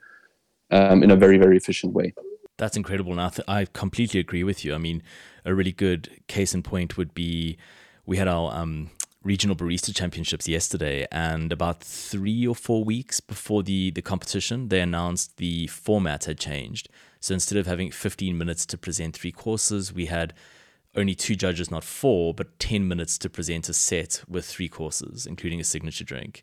[0.73, 2.13] um, in a very very efficient way.
[2.59, 3.15] That's incredible.
[3.15, 4.75] Now I completely agree with you.
[4.75, 5.03] I mean,
[5.45, 7.59] a really good case in point would be
[8.07, 8.91] we had our um,
[9.23, 14.81] regional barista championships yesterday, and about three or four weeks before the the competition, they
[14.81, 16.89] announced the format had changed.
[17.21, 20.33] So instead of having 15 minutes to present three courses, we had
[20.95, 25.27] only two judges, not four, but 10 minutes to present a set with three courses,
[25.27, 26.43] including a signature drink.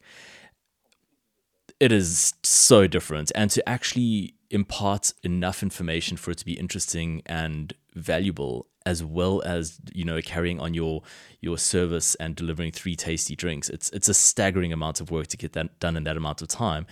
[1.80, 3.32] It is so different.
[3.34, 9.42] And to actually impart enough information for it to be interesting and valuable as well
[9.46, 11.02] as you know carrying on your
[11.42, 15.38] your service and delivering three tasty drinks it's it's a staggering amount of work to
[15.38, 16.86] get that done in that amount of time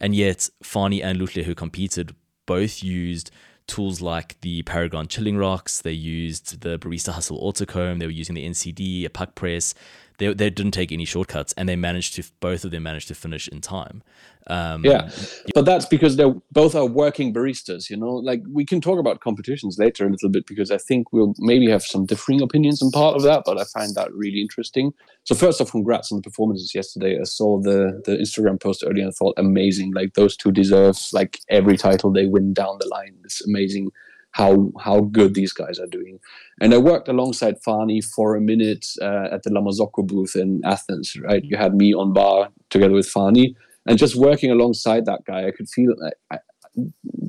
[0.00, 2.14] and yet Fani and Lutle who competed
[2.46, 3.30] both used
[3.68, 5.82] tools like the Paragon chilling rocks.
[5.82, 8.00] They used the Barista Hustle Autocomb.
[8.00, 9.74] They were using the NCD, a puck press.
[10.16, 13.14] They, they didn't take any shortcuts, and they managed to both of them managed to
[13.14, 14.02] finish in time.
[14.48, 15.10] Um, yeah,
[15.54, 17.90] but that's because they're both are working baristas.
[17.90, 21.12] You know, like we can talk about competitions later a little bit because I think
[21.12, 23.42] we'll maybe have some differing opinions on part of that.
[23.44, 24.92] But I find that really interesting.
[25.24, 27.18] So first off, congrats on the performances yesterday.
[27.20, 29.92] I saw the the Instagram post earlier and thought amazing.
[29.92, 33.16] Like those two deserve like every title they win down the line.
[33.24, 33.90] It's amazing
[34.30, 36.20] how how good these guys are doing.
[36.60, 40.62] And I worked alongside Fani for a minute uh, at the La Marzocco booth in
[40.64, 41.16] Athens.
[41.20, 43.54] Right, you had me on bar together with Fani
[43.88, 46.38] and just working alongside that guy, I could feel like I,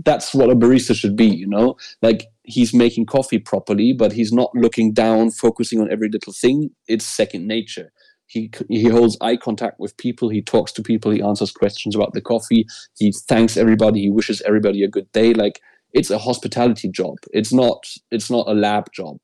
[0.06, 1.78] that's what a barista should be, you know?
[2.02, 6.72] Like he's making coffee properly, but he's not looking down, focusing on every little thing.
[6.88, 7.92] It's second nature.
[8.28, 10.30] He, he holds eye contact with people.
[10.30, 11.12] He talks to people.
[11.12, 12.68] He answers questions about the coffee.
[12.98, 14.02] He thanks everybody.
[14.02, 15.34] He wishes everybody a good day.
[15.34, 15.60] Like
[15.94, 17.16] it's a hospitality job.
[17.32, 19.18] It's not it's not a lab job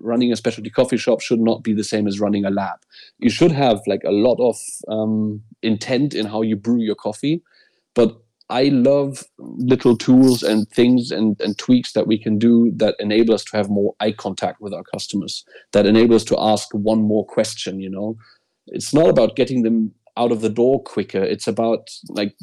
[0.00, 2.78] running a specialty coffee shop should not be the same as running a lab.
[3.18, 4.56] You should have like a lot of
[4.88, 7.42] um, intent in how you brew your coffee,
[7.94, 12.94] but I love little tools and things and, and tweaks that we can do that
[12.98, 16.68] enable us to have more eye contact with our customers, that enable us to ask
[16.72, 18.16] one more question, you know.
[18.66, 21.22] It's not about getting them out of the door quicker.
[21.22, 22.36] It's about like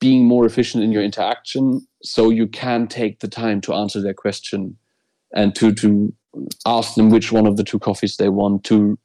[0.00, 4.14] being more efficient in your interaction so you can take the time to answer their
[4.14, 4.76] question
[5.34, 6.14] and to to
[6.66, 8.98] ask them which one of the two coffees they want to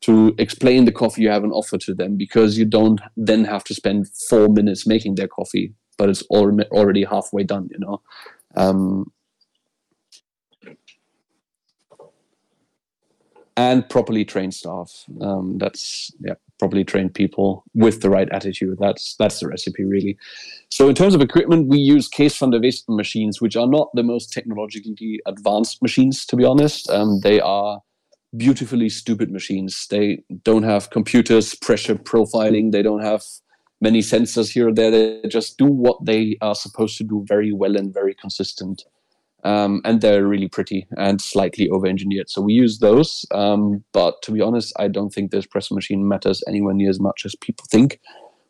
[0.00, 3.64] to explain the coffee you have on offer to them because you don't then have
[3.64, 8.02] to spend four minutes making their coffee but it's already halfway done you know?
[8.56, 9.12] Um,
[13.56, 15.04] and properly trained staff.
[15.20, 20.16] Um, that's yeah properly trained people with the right attitude that's that's the recipe really
[20.74, 23.90] so in terms of equipment, we use Kees van der Westen machines, which are not
[23.94, 26.90] the most technologically advanced machines, to be honest.
[26.90, 27.80] Um, they are
[28.36, 29.86] beautifully stupid machines.
[29.88, 32.72] They don't have computers, pressure profiling.
[32.72, 33.22] They don't have
[33.80, 34.90] many sensors here or there.
[34.90, 38.82] They just do what they are supposed to do very well and very consistent.
[39.44, 42.30] Um, and they're really pretty and slightly over-engineered.
[42.30, 43.26] So we use those.
[43.30, 46.98] Um, but to be honest, I don't think this press machine matters anywhere near as
[46.98, 48.00] much as people think.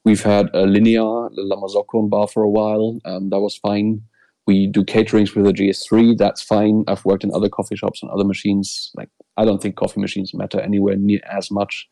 [0.04, 2.98] We've had a Linea La Marzocco bar for a while.
[3.04, 4.02] Um, that was fine.
[4.46, 6.18] We do caterings with a GS3.
[6.18, 6.84] That's fine.
[6.86, 8.92] I've worked in other coffee shops and other machines.
[8.94, 11.88] Like I don't think coffee machines matter anywhere near as much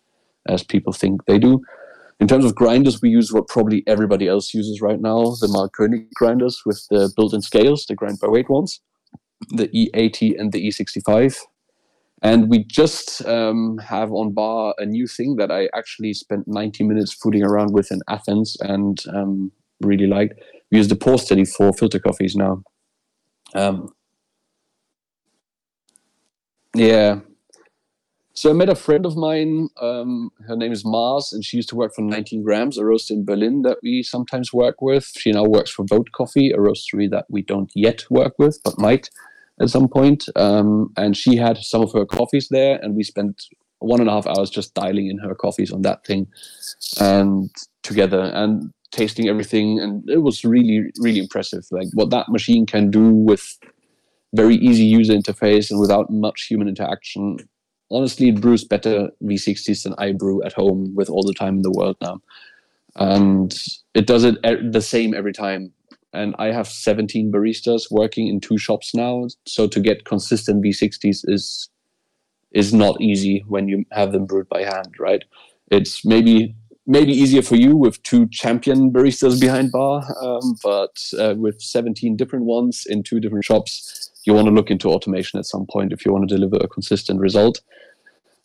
[0.46, 1.62] as people think they do.
[2.20, 6.12] In terms of grinders, we use what probably everybody else uses right now: the Mahlkönig
[6.14, 8.80] grinders with the built-in scales, the grind by weight ones,
[9.50, 11.37] the E80 and the E65.
[12.22, 16.85] And we just um, have on bar a new thing that I actually spent 90
[16.85, 19.50] minutes fooling around with in Athens and um,
[19.81, 20.35] really liked.
[20.70, 22.62] We use the Pour Steady for filter coffees now.
[23.55, 23.92] Um,
[26.74, 27.20] yeah.
[28.35, 29.68] So I met a friend of mine.
[29.81, 33.12] Um, her name is Mars, and she used to work for 19 grams, a roaster
[33.12, 35.11] in Berlin that we sometimes work with.
[35.18, 38.78] She now works for Vote Coffee, a roastery that we don't yet work with, but
[38.78, 39.11] might
[39.60, 40.24] at some point.
[40.36, 43.44] Um, and she had some of her coffees there, and we spent
[43.78, 46.26] one and a half hours just dialing in her coffees on that thing
[47.00, 47.50] and
[47.82, 49.80] together and tasting everything.
[49.80, 51.66] And it was really, really impressive.
[51.70, 53.58] Like what that machine can do with
[54.34, 57.38] very easy user interface and without much human interaction.
[57.90, 61.62] Honestly, it brews better V60s than I brew at home with all the time in
[61.62, 62.20] the world now.
[62.96, 63.54] And
[63.94, 65.72] it does it the same every time
[66.12, 69.27] and I have 17 baristas working in two shops now.
[69.46, 71.68] So to get consistent V60s is
[72.53, 75.25] is not easy when you have them brewed by hand, right?
[75.70, 76.54] It's maybe
[76.87, 82.17] maybe easier for you with two champion baristas behind bar, um, but uh, with 17
[82.17, 85.92] different ones in two different shops, you want to look into automation at some point
[85.92, 87.60] if you want to deliver a consistent result.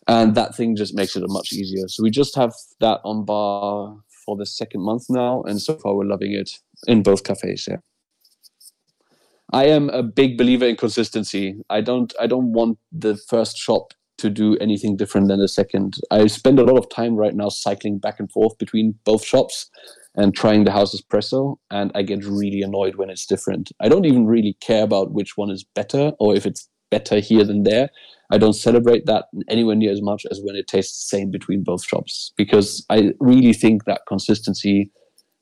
[0.06, 1.86] And that thing just makes it much easier.
[1.88, 3.96] So we just have that on bar
[4.28, 6.50] for the second month now, and so far we're loving it
[6.86, 7.66] in both cafes.
[7.66, 7.78] Yeah.
[9.54, 11.56] I am a big believer in consistency.
[11.70, 15.96] I don't I don't want the first shop to do anything different than the second.
[16.10, 19.70] I spend a lot of time right now cycling back and forth between both shops
[20.14, 23.72] and trying the house espresso, and I get really annoyed when it's different.
[23.80, 27.44] I don't even really care about which one is better or if it's better here
[27.44, 27.90] than there.
[28.30, 31.62] I don't celebrate that anywhere near as much as when it tastes the same between
[31.62, 34.90] both shops because I really think that consistency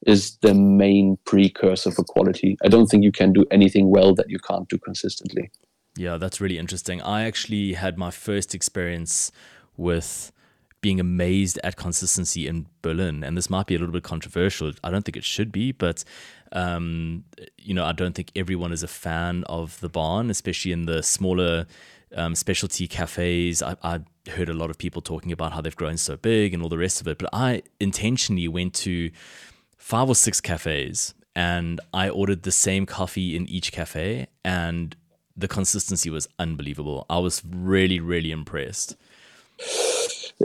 [0.07, 2.57] is the main precursor for quality.
[2.65, 5.51] I don't think you can do anything well that you can't do consistently.
[5.97, 7.01] Yeah, that's really interesting.
[7.03, 9.33] I actually had my first experience
[9.77, 10.31] with
[10.83, 14.73] being amazed at consistency in Berlin, and this might be a little bit controversial.
[14.85, 16.05] I don't think it should be, but
[16.53, 17.25] um,
[17.59, 21.03] you know, I don't think everyone is a fan of the barn, especially in the
[21.03, 21.67] smaller
[22.15, 23.63] um, specialty cafes.
[23.63, 26.63] I, I heard a lot of people talking about how they've grown so big and
[26.63, 29.11] all the rest of it, but I intentionally went to
[29.77, 34.97] five or six cafes and I ordered the same coffee in each cafe and
[35.37, 37.05] the consistency was unbelievable.
[37.11, 38.97] I was really, really impressed.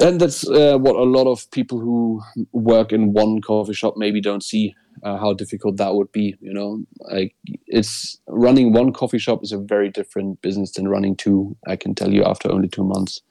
[0.01, 2.21] And that's uh, what a lot of people who
[2.51, 6.35] work in one coffee shop maybe don't see uh, how difficult that would be.
[6.41, 7.35] You know, like
[7.67, 11.55] it's running one coffee shop is a very different business than running two.
[11.67, 13.21] I can tell you after only two months.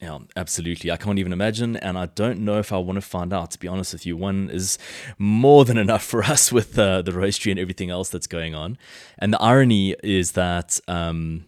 [0.00, 0.90] Yeah, absolutely.
[0.90, 3.50] I can't even imagine, and I don't know if I want to find out.
[3.50, 4.78] To be honest with you, one is
[5.18, 8.78] more than enough for us with uh, the roastery and everything else that's going on.
[9.18, 11.44] And the irony is that um,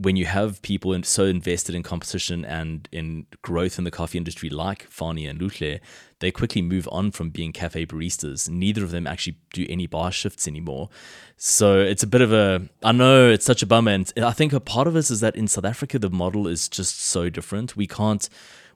[0.00, 4.16] when you have people in, so invested in competition and in growth in the coffee
[4.16, 5.78] industry like Fani and Lutle,
[6.20, 8.48] they quickly move on from being cafe baristas.
[8.48, 10.88] Neither of them actually do any bar shifts anymore.
[11.36, 13.92] So it's a bit of a, I know it's such a bummer.
[13.92, 16.68] And I think a part of us is that in South Africa, the model is
[16.68, 17.76] just so different.
[17.76, 18.26] We can't,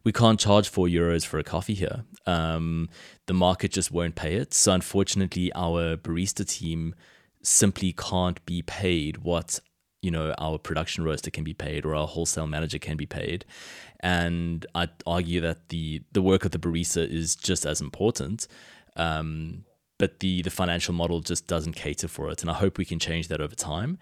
[0.04, 2.04] we can't charge four euros for a coffee here.
[2.26, 2.90] Um,
[3.26, 4.52] the market just won't pay it.
[4.52, 6.94] So unfortunately, our barista team
[7.42, 9.60] simply can't be paid what
[10.04, 13.44] you know our production roaster can be paid or our wholesale manager can be paid.
[14.00, 18.46] And i argue that the the work of the barista is just as important
[18.96, 19.64] um,
[19.98, 22.42] but the the financial model just doesn't cater for it.
[22.42, 23.98] And i hope we can change that over time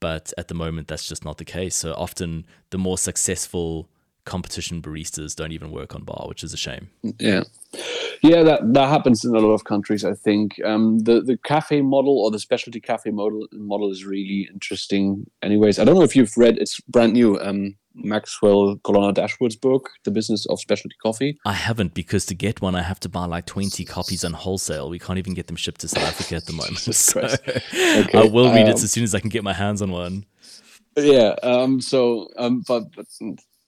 [0.00, 1.76] but at the moment that's just not the case.
[1.76, 3.88] So often the more successful
[4.24, 7.42] competition baristas don't even work on bar which is a shame yeah
[8.22, 10.04] yeah, that that happens in a lot of countries.
[10.04, 14.48] I think um, the the cafe model or the specialty cafe model model is really
[14.52, 15.26] interesting.
[15.42, 16.58] Anyways, I don't know if you've read.
[16.58, 17.40] It's brand new.
[17.40, 21.38] Um, Maxwell Colonna Dashwood's book, The Business of Specialty Coffee.
[21.44, 24.88] I haven't because to get one, I have to buy like 20 copies on wholesale.
[24.88, 26.78] We can't even get them shipped to South Africa at the moment.
[26.78, 28.18] so okay.
[28.18, 30.24] I will read um, it as soon as I can get my hands on one.
[30.96, 31.34] Yeah.
[31.42, 33.06] Um, so, um, but, but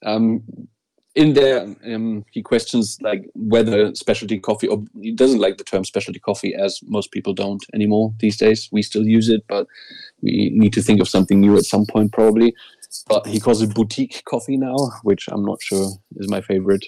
[0.05, 0.43] um,
[1.15, 5.85] in there um, he questions like whether specialty coffee or he doesn't like the term
[5.85, 8.69] specialty coffee as most people don't anymore these days.
[8.73, 9.67] We still use it but
[10.23, 12.55] we need to think of something new at some point probably.
[13.09, 16.85] But he calls it boutique coffee now which i'm not sure is my favorite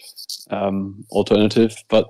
[0.50, 1.76] um, alternative.
[1.88, 2.08] But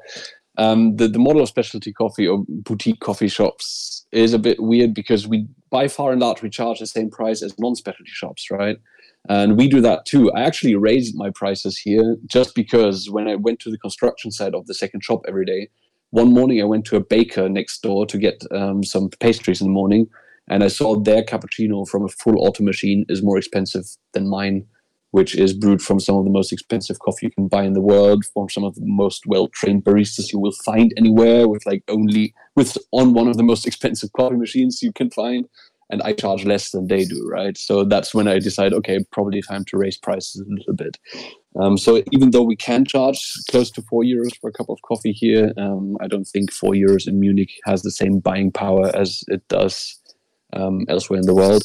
[0.59, 4.95] um, the, the model of specialty coffee or boutique coffee shops is a bit weird
[4.95, 8.79] because we by far and large we charge the same price as non-specialty shops right
[9.29, 10.31] and we do that too.
[10.33, 14.55] I actually raised my prices here just because when I went to the construction site
[14.55, 15.69] of the second shop every day,
[16.11, 19.67] one morning I went to a baker next door to get um, some pastries in
[19.67, 20.07] the morning,
[20.49, 24.65] and I saw their cappuccino from a full auto machine is more expensive than mine,
[25.17, 27.81] which is brewed from some of the most expensive coffee you can buy in the
[27.81, 31.83] world, from some of the most well trained baristas you will find anywhere, with like
[31.89, 35.49] only with on one of the most expensive coffee machines you can find
[35.89, 37.57] and I charge less than they do, right?
[37.57, 40.99] So that's when I decide, okay, probably time to raise prices a little bit.
[41.61, 43.19] Um, so even though we can charge
[43.51, 46.73] close to four euros for a cup of coffee here, um, I don't think four
[46.73, 49.99] euros in Munich has the same buying power as it does
[50.53, 51.65] um, elsewhere in the world.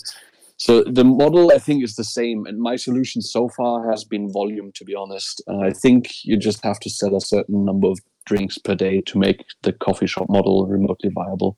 [0.62, 4.32] So the model I think is the same, and my solution so far has been
[4.32, 4.72] volume.
[4.74, 7.98] To be honest, uh, I think you just have to sell a certain number of
[8.26, 11.58] drinks per day to make the coffee shop model remotely viable.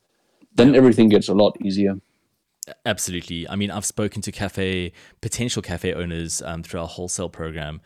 [0.55, 1.95] Then everything gets a lot easier.
[2.85, 3.45] Absolutely.
[3.49, 7.81] I mean, I've spoken to cafe potential cafe owners um, through our wholesale program.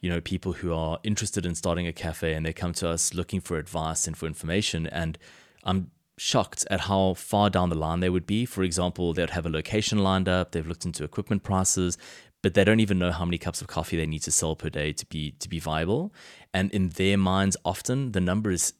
[0.00, 3.12] You know, people who are interested in starting a cafe and they come to us
[3.12, 4.86] looking for advice and for information.
[4.86, 5.18] And
[5.62, 8.44] I'm shocked at how far down the line they would be.
[8.44, 11.98] For example, they'd have a location lined up, they've looked into equipment prices,
[12.42, 14.68] but they don't even know how many cups of coffee they need to sell per
[14.68, 16.12] day to be to be viable.
[16.52, 18.74] And in their minds, often the number is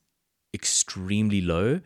[0.54, 1.80] extremely low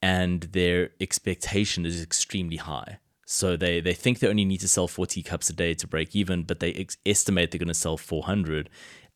[0.00, 2.98] and their expectation is extremely high.
[3.26, 6.14] So they, they think they only need to sell 40 cups a day to break
[6.14, 8.68] even, but they ex- estimate they're going to sell 400.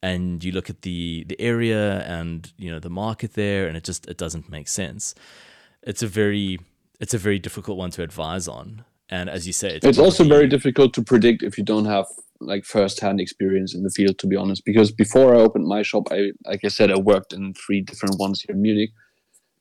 [0.02, 3.84] And you look at the, the area and you know the market there, and it
[3.84, 5.14] just it doesn't make sense.
[5.88, 6.58] It's a very
[7.00, 8.84] it's a very difficult one to advise on.
[9.08, 12.06] And as you say, it's, it's also very difficult to predict if you don't have
[12.40, 14.64] like first-hand experience in the field, to be honest.
[14.66, 18.18] Because before I opened my shop, I like I said, I worked in three different
[18.18, 18.90] ones here in Munich,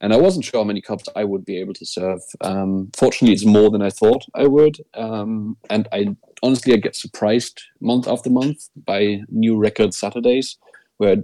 [0.01, 2.19] and I wasn't sure how many cups I would be able to serve.
[2.41, 5.99] Um, fortunately, it's more than I thought I would, um, and I
[6.43, 10.57] honestly I get surprised month after month by new record Saturdays,
[10.97, 11.15] where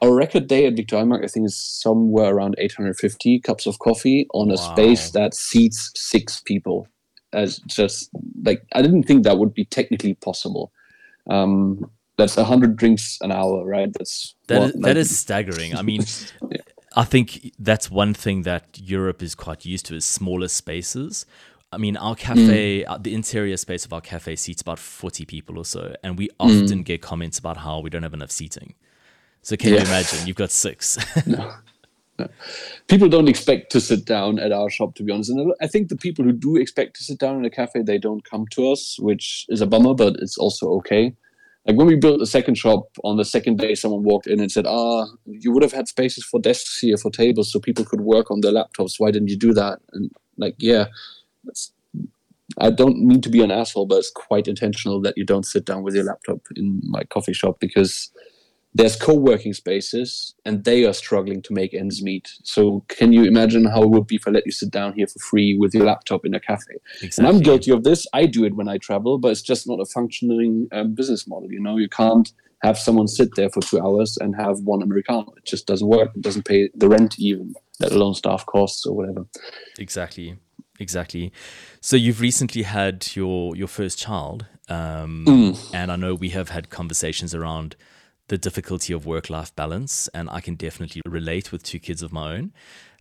[0.00, 4.50] our record day at Viktualienmarkt I think is somewhere around 850 cups of coffee on
[4.50, 4.74] a wow.
[4.74, 6.88] space that seats six people.
[7.32, 8.08] As just
[8.44, 10.72] like I didn't think that would be technically possible.
[11.28, 13.92] Um, that's hundred drinks an hour, right?
[13.92, 15.76] That's that, what, is, like, that is staggering.
[15.76, 16.04] I mean,
[16.50, 16.58] yeah.
[16.96, 21.26] I think that's one thing that Europe is quite used to is smaller spaces.
[21.70, 23.02] I mean, our cafe, mm.
[23.02, 26.80] the interior space of our cafe seats about 40 people or so, and we often
[26.80, 26.84] mm.
[26.84, 28.74] get comments about how we don't have enough seating.
[29.48, 29.80] So can yeah.
[29.80, 30.26] you imagine?
[30.26, 30.98] You've got six.
[31.26, 31.54] no.
[32.18, 32.28] no.
[32.86, 35.30] People don't expect to sit down at our shop, to be honest.
[35.30, 37.96] And I think the people who do expect to sit down in a cafe, they
[37.96, 41.14] don't come to us, which is a bummer, but it's also okay
[41.66, 44.50] like when we built the second shop on the second day someone walked in and
[44.50, 48.00] said ah you would have had spaces for desks here for tables so people could
[48.00, 50.86] work on their laptops why didn't you do that and like yeah
[52.58, 55.66] i don't mean to be an asshole but it's quite intentional that you don't sit
[55.66, 58.10] down with your laptop in my coffee shop because
[58.74, 62.28] there's co-working spaces and they are struggling to make ends meet.
[62.44, 65.06] So can you imagine how it would be if i let you sit down here
[65.06, 66.74] for free with your laptop in a cafe?
[67.02, 67.10] Exactly.
[67.18, 68.06] and i'm guilty of this.
[68.12, 71.50] I do it when i travel but it's just not a functioning um, business model
[71.50, 71.76] you know?
[71.76, 72.30] You can't
[72.62, 75.32] have someone sit there for two hours and have one americano.
[75.36, 76.10] It just doesn't work.
[76.14, 79.26] It doesn't pay the rent even let alone staff costs or whatever.
[79.78, 80.36] Exactly.
[80.80, 81.32] Exactly.
[81.80, 85.70] So you've recently had your your first child um, mm.
[85.74, 87.74] and i know we have had conversations around
[88.28, 92.12] the difficulty of work life balance, and I can definitely relate with two kids of
[92.12, 92.52] my own.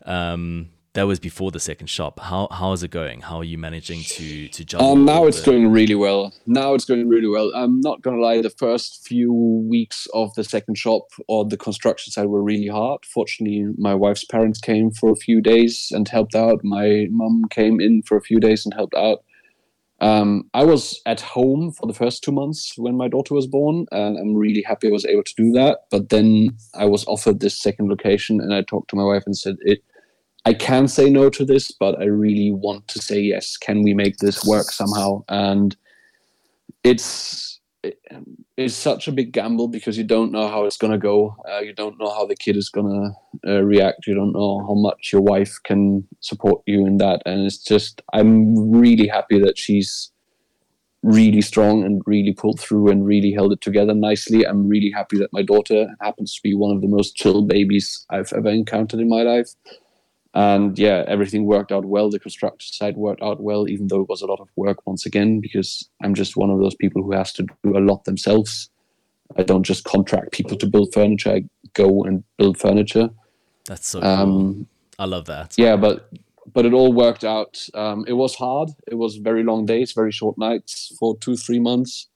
[0.05, 2.19] Um, that was before the second shop.
[2.19, 3.21] How how is it going?
[3.21, 4.93] How are you managing to to juggle?
[4.93, 5.51] Um, now it's the...
[5.51, 6.33] going really well.
[6.47, 7.51] Now it's going really well.
[7.53, 8.41] I'm not gonna lie.
[8.41, 9.31] The first few
[9.69, 13.05] weeks of the second shop on the construction side were really hard.
[13.05, 16.63] Fortunately, my wife's parents came for a few days and helped out.
[16.63, 19.19] My mum came in for a few days and helped out.
[19.99, 23.85] Um, I was at home for the first two months when my daughter was born,
[23.91, 25.79] and I'm really happy I was able to do that.
[25.89, 29.35] But then I was offered this second location, and I talked to my wife and
[29.35, 29.83] said, "It,
[30.45, 33.57] I can say no to this, but I really want to say yes.
[33.57, 35.75] Can we make this work somehow?" And
[36.83, 37.59] it's
[38.57, 41.35] it's such a big gamble because you don't know how it's going to go.
[41.47, 42.87] Uh, you don't know how the kid is going
[43.43, 44.07] to uh, react.
[44.07, 47.21] You don't know how much your wife can support you in that.
[47.27, 50.11] And it's just, I'm really happy that she's
[51.03, 54.43] really strong and really pulled through and really held it together nicely.
[54.45, 58.07] I'm really happy that my daughter happens to be one of the most chill babies
[58.09, 59.51] I've ever encountered in my life
[60.37, 62.09] and yeah everything worked out well.
[62.09, 65.05] The construction side worked out well even though it was a lot of work once
[65.05, 68.69] again because i'm just one of those people who has to do a lot themselves.
[69.37, 71.31] I don't just contract people to build furniture.
[71.31, 73.09] I go and build furniture.
[73.65, 74.65] That's so um, cool.
[74.99, 75.55] i love that.
[75.57, 76.09] yeah but
[76.53, 77.53] but it all worked out.
[77.73, 78.69] Um, it was hard.
[78.87, 82.07] It was very long days very short nights for two three months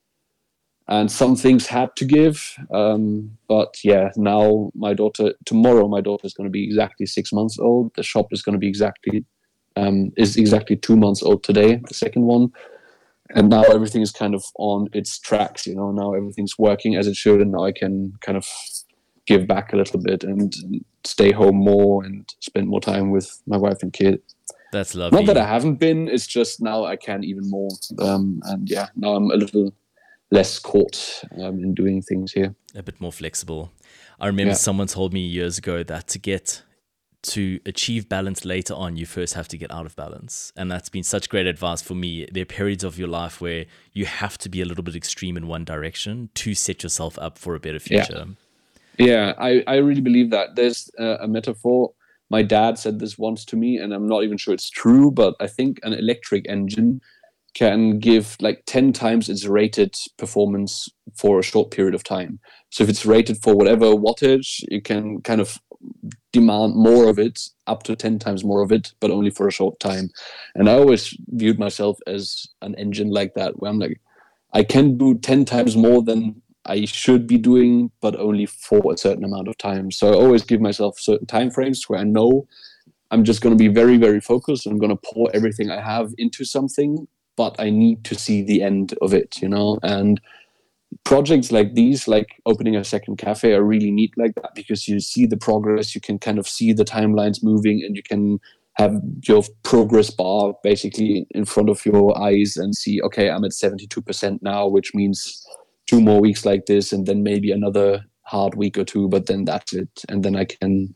[0.88, 2.56] and some things had to give.
[2.74, 7.32] Um, but yeah, now my daughter, tomorrow my daughter is going to be exactly six
[7.32, 7.92] months old.
[7.96, 9.26] The shop is going to be exactly
[9.78, 11.82] um, is exactly two months old today.
[11.88, 12.52] The second one,
[13.34, 15.66] and now everything is kind of on its tracks.
[15.66, 18.48] You know, now everything's working as it should, and now I can kind of
[19.28, 23.42] give back a little bit and, and stay home more and spend more time with
[23.46, 24.22] my wife and kid.
[24.74, 25.20] That's lovely.
[25.20, 26.08] Not that I haven't been.
[26.08, 27.70] It's just now I can even more.
[28.00, 29.74] Um, and yeah, now I'm a little
[30.32, 32.56] less caught um, in doing things here.
[32.76, 33.72] A bit more flexible.
[34.20, 34.56] I remember yeah.
[34.56, 36.64] someone told me years ago that to get
[37.24, 40.52] to achieve balance later on, you first have to get out of balance.
[40.56, 42.28] And that's been such great advice for me.
[42.32, 45.38] There are periods of your life where you have to be a little bit extreme
[45.38, 48.26] in one direction to set yourself up for a better future.
[48.98, 50.56] Yeah, yeah I, I really believe that.
[50.56, 51.94] There's uh, a metaphor.
[52.30, 55.36] My dad said this once to me, and I'm not even sure it's true, but
[55.40, 57.02] I think an electric engine
[57.54, 62.40] can give like 10 times its rated performance for a short period of time.
[62.70, 65.58] So if it's rated for whatever wattage, you can kind of
[66.32, 69.52] demand more of it, up to 10 times more of it, but only for a
[69.52, 70.10] short time.
[70.56, 74.00] And I always viewed myself as an engine like that, where I'm like,
[74.54, 78.98] I can do 10 times more than I should be doing, but only for a
[78.98, 79.92] certain amount of time.
[79.92, 82.48] So I always give myself certain time frames where I know
[83.10, 84.66] I'm just going to be very, very focused.
[84.66, 88.62] I'm going to pour everything I have into something but I need to see the
[88.62, 89.80] end of it, you know.
[89.84, 90.20] And
[91.04, 95.00] projects like these, like opening a second cafe, are really neat like that because you
[95.00, 98.40] see the progress, you can kind of see the timelines moving, and you can
[98.76, 103.52] have your progress bar basically in front of your eyes and see, okay, I'm at
[103.52, 105.46] 72% now, which means
[105.88, 109.46] two more weeks like this, and then maybe another hard week or two, but then
[109.46, 109.90] that's it.
[110.08, 110.96] And then I can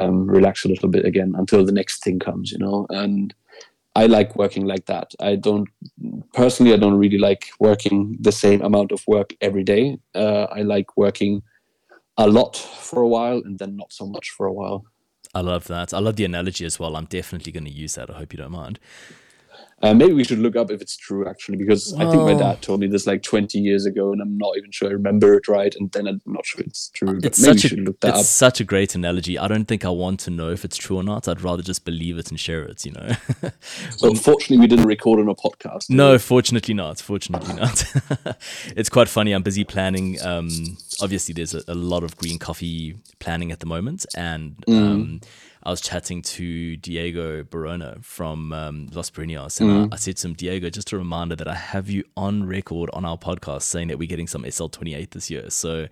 [0.00, 2.86] um, relax a little bit again until the next thing comes, you know.
[2.90, 3.34] And
[3.94, 5.12] I like working like that.
[5.20, 5.68] I don't
[6.32, 6.72] personally.
[6.72, 9.98] I don't really like working the same amount of work every day.
[10.14, 11.42] Uh, I like working
[12.16, 14.84] a lot for a while and then not so much for a while.
[15.34, 15.94] I love that.
[15.94, 16.96] I love the analogy as well.
[16.96, 18.10] I'm definitely going to use that.
[18.10, 18.78] I hope you don't mind.
[19.82, 22.62] Uh, maybe we should look up if it's true actually, because I think my dad
[22.62, 25.48] told me this like 20 years ago, and I'm not even sure I remember it
[25.48, 25.74] right.
[25.74, 27.16] And then I'm not sure it's true.
[27.16, 28.24] But it's maybe such a, look that it's up.
[28.24, 29.36] such a great analogy.
[29.36, 31.26] I don't think I want to know if it's true or not.
[31.26, 32.86] I'd rather just believe it and share it.
[32.86, 33.10] You know.
[33.96, 35.90] so unfortunately, we didn't record on a podcast.
[35.90, 36.18] No, we?
[36.18, 37.00] fortunately not.
[37.00, 37.84] Fortunately not.
[38.76, 39.32] it's quite funny.
[39.32, 40.22] I'm busy planning.
[40.22, 44.56] Um, obviously, there's a, a, lot of green coffee planning at the moment, and.
[44.68, 44.78] Mm.
[44.78, 45.20] Um,
[45.64, 49.92] I was chatting to Diego Baraona from um, Los Pirineos, and mm.
[49.92, 52.90] I, I, said to him, Diego, just a reminder that I have you on record
[52.92, 55.50] on our podcast saying that we're getting some SL28 this year.
[55.50, 55.86] So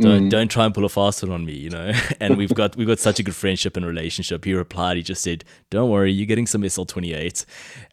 [0.00, 0.30] don't mm.
[0.30, 1.92] don't try and pull a fast one on me, you know.
[2.20, 4.44] and we've got we've got such a good friendship and relationship.
[4.44, 7.44] He replied, he just said, "Don't worry, you're getting some SL28,"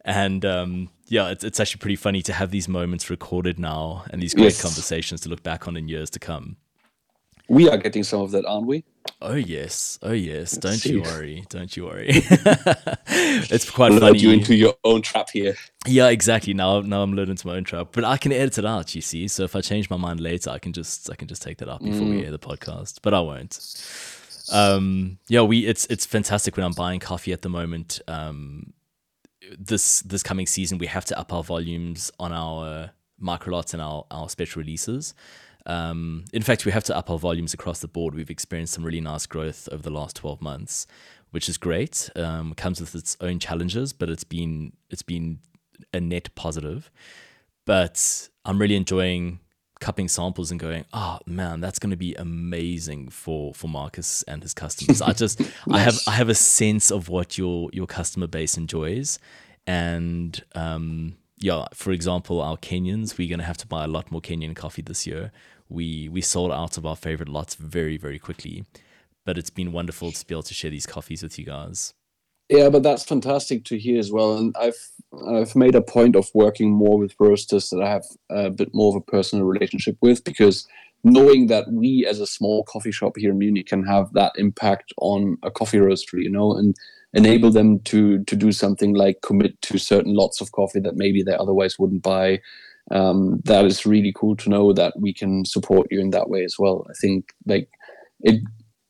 [0.04, 4.22] and um, yeah, it's it's actually pretty funny to have these moments recorded now and
[4.22, 4.62] these great yes.
[4.62, 6.56] conversations to look back on in years to come.
[7.48, 8.84] We are getting some of that, aren't we?
[9.20, 10.56] Oh yes, oh yes.
[10.56, 10.92] Don't See.
[10.92, 11.44] you worry.
[11.48, 12.06] Don't you worry.
[12.10, 14.18] it's quite I'll funny.
[14.18, 15.56] you into your own trap here.
[15.86, 16.54] Yeah, exactly.
[16.54, 18.94] Now, now I'm learning to my own trap, but I can edit it out.
[18.94, 21.42] You see, so if I change my mind later, I can just I can just
[21.42, 22.10] take that out before mm.
[22.10, 22.98] we air the podcast.
[23.02, 23.58] But I won't.
[24.52, 28.00] Um, yeah, we it's it's fantastic when I'm buying coffee at the moment.
[28.08, 28.72] Um,
[29.58, 33.82] this this coming season, we have to up our volumes on our micro lots and
[33.82, 35.14] our our special releases.
[35.66, 38.14] Um, in fact, we have to up our volumes across the board.
[38.14, 40.86] We've experienced some really nice growth over the last 12 months,
[41.32, 42.08] which is great.
[42.16, 45.40] Um, comes with its own challenges, but it's been it's been
[45.92, 46.90] a net positive.
[47.64, 49.40] But I'm really enjoying
[49.80, 54.42] cupping samples and going, oh man, that's going to be amazing for for Markus and
[54.42, 55.02] his customers.
[55.02, 55.50] I just nice.
[55.70, 59.18] I have I have a sense of what your your customer base enjoys,
[59.66, 64.10] and um, yeah, for example, our Kenyans, we're going to have to buy a lot
[64.12, 65.32] more Kenyan coffee this year
[65.68, 68.64] we we sold out of our favorite lots very very quickly.
[69.24, 71.94] But it's been wonderful to be able to share these coffees with you guys.
[72.48, 74.36] Yeah but that's fantastic to hear as well.
[74.36, 74.90] And i've
[75.28, 78.94] i've made a point of working more with roasters that i have a bit more
[78.94, 80.66] of a personal relationship with because
[81.04, 84.92] knowing that we as a small coffee shop here in munich can have that impact
[85.00, 86.74] on a coffee roastery you know and
[87.14, 91.22] enable them to to do something like commit to certain lots of coffee that maybe
[91.22, 92.40] they otherwise wouldn't buy
[92.90, 96.44] um, that is really cool to know that we can support you in that way
[96.44, 96.86] as well.
[96.88, 97.68] I think like
[98.20, 98.40] it,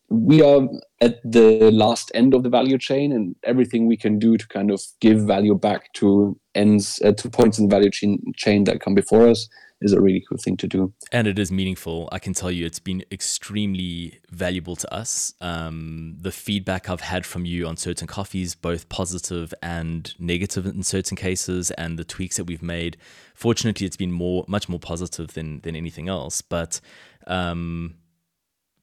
[0.09, 0.69] we are
[1.01, 4.71] at the last end of the value chain, and everything we can do to kind
[4.71, 8.81] of give value back to ends uh, to points in the value chain, chain that
[8.81, 9.49] come before us
[9.81, 10.93] is a really cool thing to do.
[11.13, 12.09] And it is meaningful.
[12.11, 15.35] I can tell you it's been extremely valuable to us.
[15.41, 20.83] Um, the feedback I've had from you on certain coffees, both positive and negative in
[20.83, 22.97] certain cases, and the tweaks that we've made.
[23.35, 26.41] Fortunately, it's been more, much more positive than than anything else.
[26.41, 26.81] But
[27.27, 27.97] um,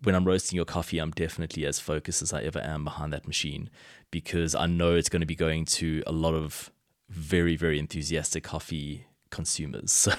[0.03, 3.25] when I'm roasting your coffee, I'm definitely as focused as I ever am behind that
[3.25, 3.69] machine
[4.11, 6.71] because I know it's going to be going to a lot of
[7.09, 9.91] very, very enthusiastic coffee consumers.
[10.03, 10.11] So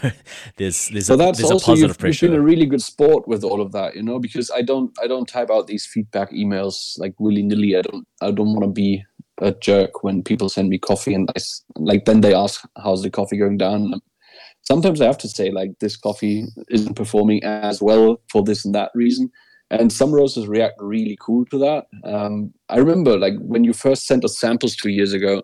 [0.57, 2.27] there's there's so a, that's there's also, a positive you've, pressure.
[2.27, 4.91] You've been a really good sport with all of that, you know, because I don't
[5.03, 7.77] I don't type out these feedback emails like willy nilly.
[7.77, 9.05] I don't I don't want to be
[9.41, 11.41] a jerk when people send me coffee and I
[11.77, 14.01] like then they ask how's the coffee going down.
[14.63, 18.75] Sometimes I have to say like this coffee isn't performing as well for this and
[18.75, 19.31] that reason.
[19.71, 21.87] And some roses react really cool to that.
[22.05, 25.43] Um, I remember like when you first sent us samples two years ago,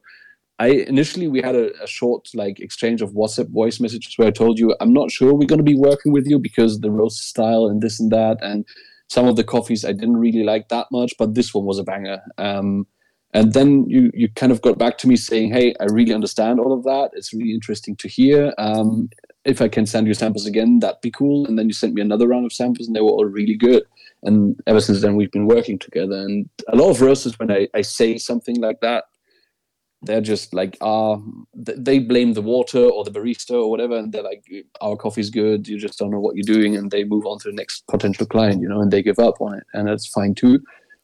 [0.61, 4.31] I initially we had a, a, short like exchange of WhatsApp voice messages where I
[4.31, 7.27] told you I'm not sure we're going to be working with you because the roast
[7.29, 8.67] style and this and that and
[9.09, 11.83] some of the coffees I didn't really like that much, but this one was a
[11.83, 12.21] banger.
[12.37, 12.87] Um,
[13.33, 16.61] and then you you kind of got back to me saying, "Hey, I really understand
[16.61, 17.11] all of that.
[17.15, 18.53] It's really interesting to hear.
[18.59, 19.09] Um,
[19.47, 22.03] if I can send you samples again, that'd be cool." And then you sent me
[22.03, 23.85] another round of samples, and they were all really good.
[24.25, 26.17] And ever since then, we've been working together.
[26.17, 29.05] And a lot of roasters, when I, I say something like that,
[30.03, 31.19] they're just like ah uh,
[31.55, 34.45] they blame the water or the barista or whatever and they're like
[34.81, 37.51] our coffee's good you just don't know what you're doing and they move on to
[37.51, 40.35] the next potential client you know and they give up on it and that's fine
[40.35, 40.61] too.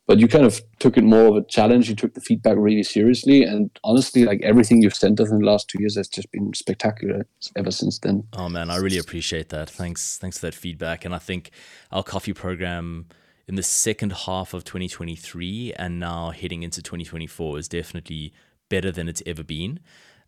[0.08, 2.84] But you kind of took it more of a challenge you took the feedback really
[2.84, 6.30] seriously and honestly like everything you've sent us in the last two years has just
[6.30, 7.26] been spectacular
[7.56, 8.22] ever since then.
[8.32, 9.68] Oh man i really appreciate that.
[9.68, 11.50] Thanks thanks for that feedback and i think
[11.90, 13.06] our coffee program
[13.48, 18.32] in the second half of 2023 and now heading into 2024 is definitely
[18.68, 19.80] better than it's ever been.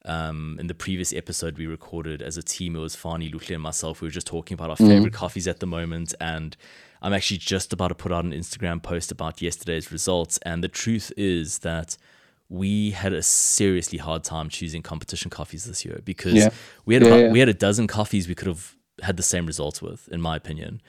[0.04, 3.62] Um, in the previous episode we recorded as a team, it was Fani, Lutle, and
[3.62, 4.00] myself.
[4.00, 4.88] We were just talking about our mm.
[4.88, 6.14] favorite coffees at the moment.
[6.20, 6.56] And
[7.02, 10.38] I'm actually just about to put out an Instagram post about yesterday's results.
[10.42, 11.96] And the truth is that
[12.48, 16.48] we had a seriously hard time choosing competition coffees this year because yeah.
[16.86, 17.32] we had yeah, about, yeah.
[17.32, 20.36] we had a dozen coffees we could have had the same results with, in my
[20.36, 20.80] opinion.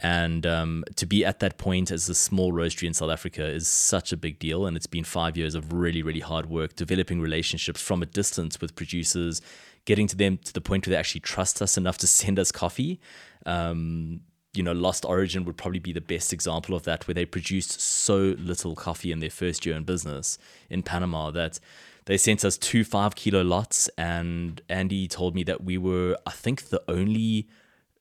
[0.00, 3.66] And um, to be at that point as a small roastery in South Africa is
[3.66, 4.64] such a big deal.
[4.64, 8.60] And it's been five years of really, really hard work, developing relationships from a distance
[8.60, 9.42] with producers,
[9.86, 12.52] getting to them to the point where they actually trust us enough to send us
[12.52, 13.00] coffee.
[13.44, 14.20] Um,
[14.54, 17.80] you know, Lost Origin would probably be the best example of that, where they produced
[17.80, 20.38] so little coffee in their first year in business
[20.70, 21.58] in Panama that
[22.06, 23.88] they sent us two five kilo lots.
[23.98, 27.48] And Andy told me that we were, I think, the only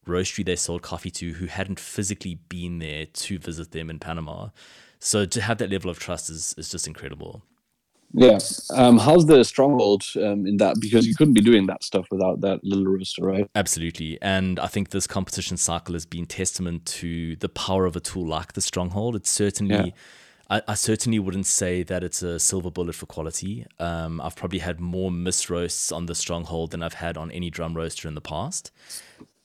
[0.08, 4.50] roastery they sold coffee to who hadn't physically been there to visit them in Panama.
[5.00, 7.44] So to have that level of trust is, is just incredible.
[8.14, 8.40] Yeah.
[8.74, 10.78] Um, how's the stronghold um, in that?
[10.80, 13.50] Because you couldn't be doing that stuff without that little roaster, right?
[13.54, 14.18] Absolutely.
[14.22, 18.26] And I think this competition cycle has been testament to the power of a tool
[18.26, 19.16] like the stronghold.
[19.16, 19.76] It's certainly.
[19.76, 19.92] Yeah.
[20.50, 23.66] I, I, certainly wouldn't say that it's a silver bullet for quality.
[23.80, 27.50] Um, I've probably had more miss roasts on the stronghold than I've had on any
[27.50, 28.72] drum roaster in the past.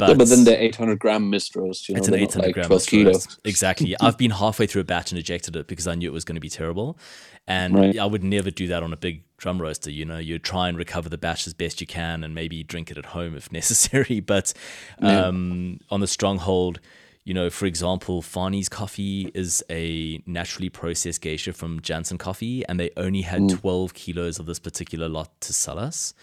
[0.06, 2.54] But, yeah, but then the 800 gram mist roast, you know, it's an 800 like
[2.54, 3.40] gram mist roast.
[3.44, 3.94] Exactly.
[4.00, 6.34] I've been halfway through a batch and ejected it because I knew it was going
[6.34, 6.98] to be terrible.
[7.46, 7.98] And right.
[7.98, 9.90] I would never do that on a big drum roaster.
[9.90, 12.90] You know, you try and recover the batch as best you can and maybe drink
[12.90, 14.20] it at home if necessary.
[14.20, 14.52] But
[14.98, 15.86] um, yeah.
[15.94, 16.80] on the stronghold,
[17.24, 22.80] you know, for example, Fani's coffee is a naturally processed geisha from Janson Coffee, and
[22.80, 23.60] they only had mm.
[23.60, 26.14] 12 kilos of this particular lot to sell us.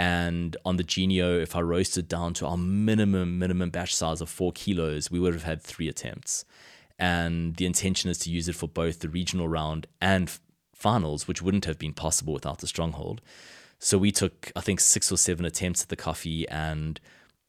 [0.00, 4.30] And on the Genio, if I roasted down to our minimum, minimum batch size of
[4.30, 6.46] four kilos, we would have had three attempts.
[6.98, 10.32] And the intention is to use it for both the regional round and
[10.74, 13.20] finals, which wouldn't have been possible without the stronghold.
[13.78, 16.98] So we took, I think, six or seven attempts at the coffee, and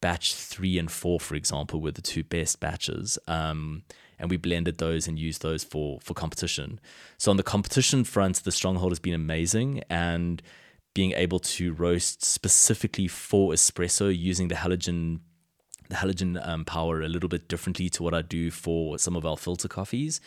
[0.01, 3.17] batch three and four, for example, were the two best batches.
[3.29, 3.83] Um,
[4.19, 6.81] and we blended those and used those for for competition.
[7.17, 10.41] So on the competition front, the stronghold has been amazing, and
[10.93, 15.19] being able to roast specifically for espresso using the halogen
[15.89, 19.25] the halogen um, power a little bit differently to what I do for some of
[19.25, 20.21] our filter coffees.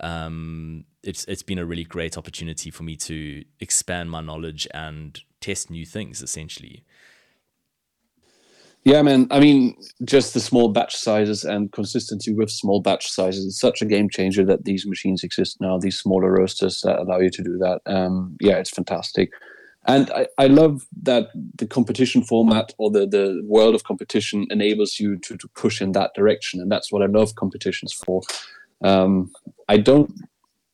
[0.00, 5.20] Um, it's it's been a really great opportunity for me to expand my knowledge and
[5.40, 6.84] test new things essentially.
[8.82, 9.28] Yeah, man.
[9.30, 13.80] I mean, just the small batch sizes and consistency with small batch sizes is such
[13.80, 15.78] a game changer that these machines exist now.
[15.78, 17.80] These smaller roasters that allow you to do that.
[17.86, 19.30] Um, yeah, it's fantastic
[19.86, 24.98] and I, I love that the competition format or the, the world of competition enables
[24.98, 26.60] you to, to push in that direction.
[26.60, 28.22] And that's what i love competitions for.
[28.82, 29.30] Um,
[29.68, 30.12] i don't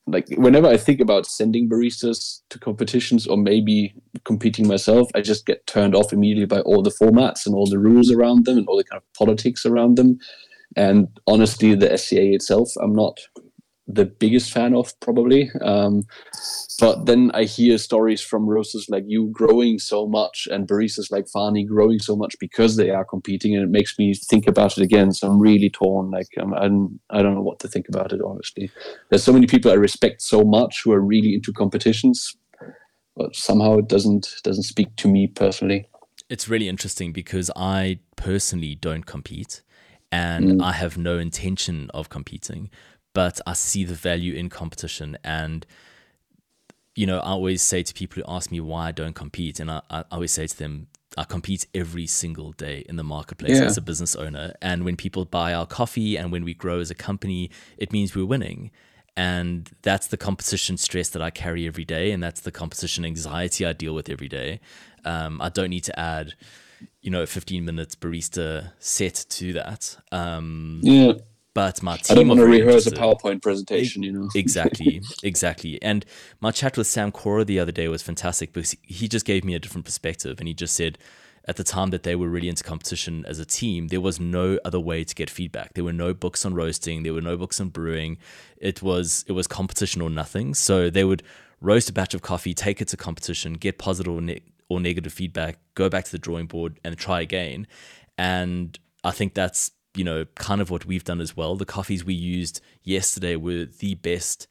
[0.07, 3.93] like whenever i think about sending baristas to competitions or maybe
[4.25, 7.77] competing myself i just get turned off immediately by all the formats and all the
[7.77, 10.17] rules around them and all the kind of politics around them.
[10.75, 13.19] And honestly the sca itself i'm not
[13.93, 15.49] the biggest fan of probably.
[15.61, 16.03] Um,
[16.79, 21.27] but then i hear stories from roasters like you growing so much and baristas like
[21.31, 24.83] fani growing so much because they are competing and it makes me think about it
[24.83, 25.11] again.
[25.11, 28.21] So i'm really torn like um, I'm, i don't know what to think about it
[28.25, 28.71] honestly.
[29.09, 32.35] There's so many people i respect so much who are really into competitions
[33.15, 35.87] but somehow it doesn't doesn't speak to me personally.
[36.29, 39.61] It's really interesting because i personally don't compete
[40.11, 40.63] and mm.
[40.63, 42.69] i have no intention of competing
[43.13, 45.17] but I see the value in competition.
[45.23, 45.65] And,
[46.95, 49.69] you know, I always say to people who ask me why I don't compete, and
[49.69, 50.87] I, I always say to them,
[51.17, 53.65] I compete every single day in the marketplace yeah.
[53.65, 54.53] as a business owner.
[54.61, 58.15] And when people buy our coffee and when we grow as a company, it means
[58.15, 58.71] we're winning.
[59.17, 62.11] And that's the competition stress that I carry every day.
[62.11, 64.61] And that's the competition anxiety I deal with every day.
[65.03, 66.33] Um, I don't need to add,
[67.01, 69.97] you know, 15 minutes barista set to that.
[70.13, 71.13] Um, yeah
[71.53, 74.29] but my team I don't want to rehearse a PowerPoint presentation, you know.
[74.35, 75.81] exactly, exactly.
[75.81, 76.05] And
[76.39, 79.53] my chat with Sam Cora the other day was fantastic because he just gave me
[79.53, 80.97] a different perspective, and he just said
[81.45, 84.59] at the time that they were really into competition as a team, there was no
[84.63, 85.73] other way to get feedback.
[85.73, 88.17] There were no books on roasting, there were no books on brewing.
[88.57, 90.53] It was it was competition or nothing.
[90.53, 91.23] So they would
[91.59, 95.13] roast a batch of coffee, take it to competition, get positive or, ne- or negative
[95.13, 97.67] feedback, go back to the drawing board and try again.
[98.17, 101.55] And I think that's you know, kind of what we've done as well.
[101.55, 104.47] The coffees we used yesterday were the best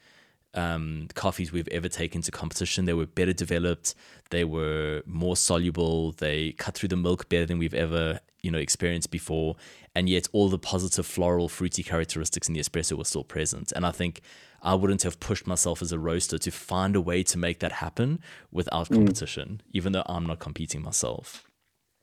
[0.54, 2.84] um, coffees we've ever taken to competition.
[2.84, 3.94] They were better developed.
[4.30, 6.12] They were more soluble.
[6.12, 9.56] They cut through the milk better than we've ever you know experienced before.
[9.94, 13.72] And yet, all the positive floral, fruity characteristics in the espresso were still present.
[13.74, 14.20] And I think
[14.62, 17.72] I wouldn't have pushed myself as a roaster to find a way to make that
[17.72, 18.20] happen
[18.52, 18.96] without Mm.
[18.96, 21.44] competition, even though I'm not competing myself.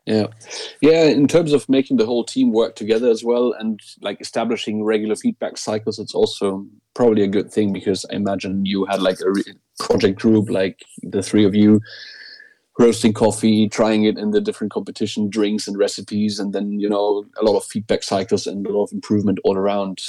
[0.07, 0.27] Yeah,
[0.81, 1.03] yeah.
[1.03, 5.17] In terms of making the whole team work together as well, and like establishing regular
[5.17, 9.29] feedback cycles, it's also probably a good thing because I imagine you had like a
[9.29, 9.43] re-
[9.79, 11.81] project group, like the three of you,
[12.79, 17.25] roasting coffee, trying it in the different competition drinks and recipes, and then you know
[17.37, 20.01] a lot of feedback cycles and a lot of improvement all around.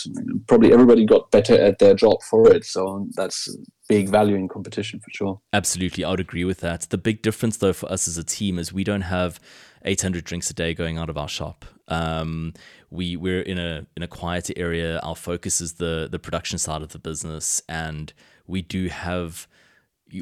[0.46, 3.49] Probably everybody got better at their job for it, so that's
[3.88, 5.40] big value in competition for sure.
[5.53, 6.82] Absolutely, I would agree with that.
[6.82, 9.40] The big difference, though, for us as a team is we don't have
[9.85, 11.64] 800 drinks a day going out of our shop.
[11.89, 12.55] Um,
[12.91, 14.99] we we're in a in a quieter area.
[15.03, 18.12] Our focus is the the production side of the business, and
[18.47, 19.47] we do have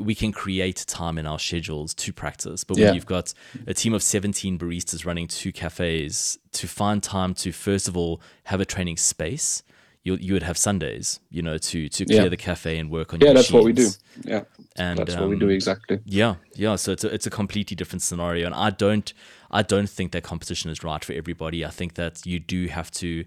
[0.01, 2.65] we can create time in our schedules to practice.
[2.65, 2.93] But when Yeah.
[2.95, 3.33] you've got
[3.69, 8.21] a team of 17 baristas running two cafes, to find time to first of all
[8.45, 9.63] have a training space,
[10.03, 12.29] you you would have Sundays, you know, to to clear Yeah.
[12.29, 13.89] the cafe and work on Yeah, your Yeah, that's what we do.
[14.25, 14.43] Yeah,
[14.77, 16.01] And that's what we do um, exactly.
[16.05, 16.75] yeah, yeah.
[16.77, 19.13] So it's a, it's a completely different scenario, and I don't
[19.51, 21.65] I don't think that competition is right for everybody.
[21.65, 23.25] I think that you do have to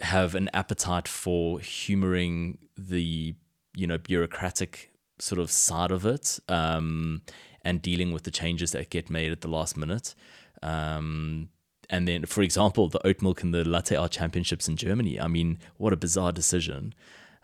[0.00, 3.34] have an appetite for humoring the
[3.74, 7.22] you know bureaucratic sort of side of it, um,
[7.62, 10.14] and dealing with the changes that get made at the last minute.
[10.62, 11.48] Um,
[11.88, 15.20] and then, for example, the oat milk and the latte art championships in Germany.
[15.20, 16.94] I mean, what a bizarre decision.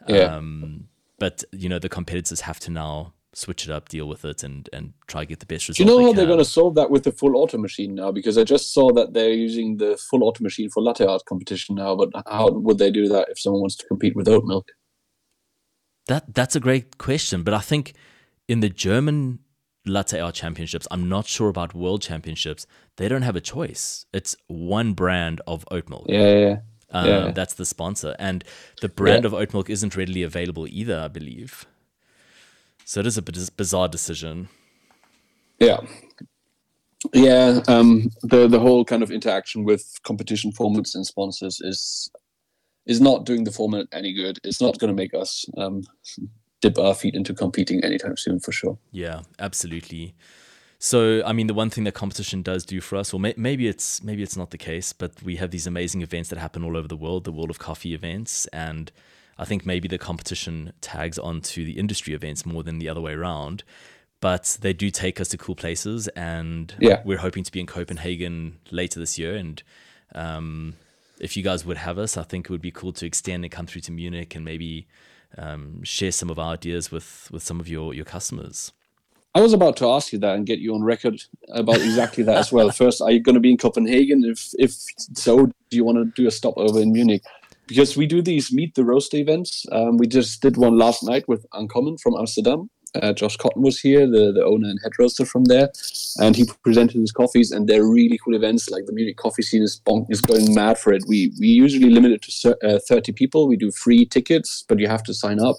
[0.08, 0.36] Yeah.
[0.36, 4.42] Um, but you know the competitors have to now switch it up, deal with it,
[4.42, 5.76] and and try to get the best result.
[5.76, 7.94] Do you know they how they're going to solve that with the full auto machine
[7.94, 8.12] now?
[8.12, 11.76] Because I just saw that they're using the full auto machine for latte art competition
[11.76, 11.96] now.
[11.96, 14.68] But how would they do that if someone wants to compete with oat milk?
[16.08, 17.94] That that's a great question, but I think
[18.48, 19.38] in the German
[19.86, 22.66] latte art championships, I'm not sure about world championships.
[22.96, 24.06] They don't have a choice.
[24.12, 26.06] It's one brand of oat milk.
[26.08, 26.56] Yeah, yeah, yeah.
[26.90, 27.30] Um, Yeah.
[27.32, 28.44] That's the sponsor, and
[28.80, 29.28] the brand Yeah.
[29.28, 31.66] of oat milk isn't readily available either, I believe.
[32.92, 34.50] So it is a bizarre decision.
[35.58, 35.80] Yeah.
[37.14, 42.10] Yeah, um, the the whole kind of interaction with competition formats and sponsors is
[42.84, 44.38] is not doing the format any good.
[44.44, 45.84] It's not going to make us um,
[46.60, 48.76] dip our feet into competing anytime soon, for sure.
[48.90, 50.14] Yeah, absolutely.
[50.78, 53.68] So, I mean, the one thing that competition does do for us, or may- maybe
[53.68, 56.76] it's maybe it's not the case, but we have these amazing events that happen all
[56.76, 58.92] over the world, the World of Coffee events, and
[59.38, 63.12] I think maybe the competition tags onto the industry events more than the other way
[63.12, 63.64] around.
[64.20, 67.02] But they do take us to cool places, and Yeah.
[67.04, 69.34] we're hoping to be in Copenhagen later this year.
[69.34, 69.60] And
[70.14, 70.74] um,
[71.18, 73.50] if you guys would have us, I think it would be cool to extend and
[73.50, 74.86] come through to Munich and maybe
[75.36, 78.72] um, share some of our ideas with with some of your your customers.
[79.34, 82.36] I was about to ask you that and get you on record about exactly that
[82.36, 82.70] as well.
[82.82, 84.24] First, are you going to be in Copenhagen?
[84.24, 84.72] If if
[85.14, 87.22] so, do you want to do a stopover in Munich?
[87.66, 89.64] Because we do these meet the roaster events.
[89.72, 92.70] Um, we just did one last night with Uncommon from Amsterdam.
[92.94, 95.70] Uh, Josh Cotton was here, the, the owner and head roaster from there,
[96.18, 97.50] and he presented his coffees.
[97.50, 98.68] And they're really cool events.
[98.68, 101.04] Like the Munich coffee scene is bonk, is going mad for it.
[101.08, 103.48] We we usually limit it to uh, thirty people.
[103.48, 105.56] We do free tickets, but you have to sign up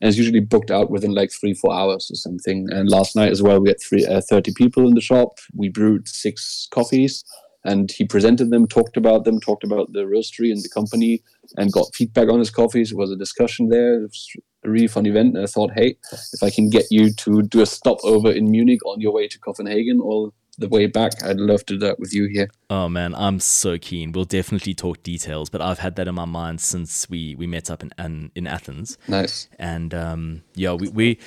[0.00, 3.30] and it's usually booked out within like three four hours or something and last night
[3.30, 7.24] as well we had three, uh, 30 people in the shop we brewed six coffees
[7.64, 11.22] and he presented them talked about them talked about the roastery and the company
[11.56, 12.92] and got feedback on his coffees.
[12.92, 14.02] It was a discussion there.
[14.02, 14.28] It was
[14.64, 15.36] a really fun event.
[15.36, 15.96] And i thought hey
[16.32, 19.38] if i can get you to do a stopover in munich on your way to
[19.38, 22.48] copenhagen or the way back i'd love to do that with you here.
[22.70, 24.12] Oh man, I'm so keen.
[24.12, 27.70] We'll definitely talk details, but I've had that in my mind since we we met
[27.70, 29.48] up in in, in Athens, nice.
[29.58, 31.18] And um, yeah, we, we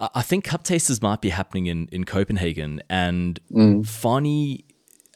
[0.00, 3.40] I think cup tasters might be happening in in Copenhagen, and
[3.86, 4.65] Fani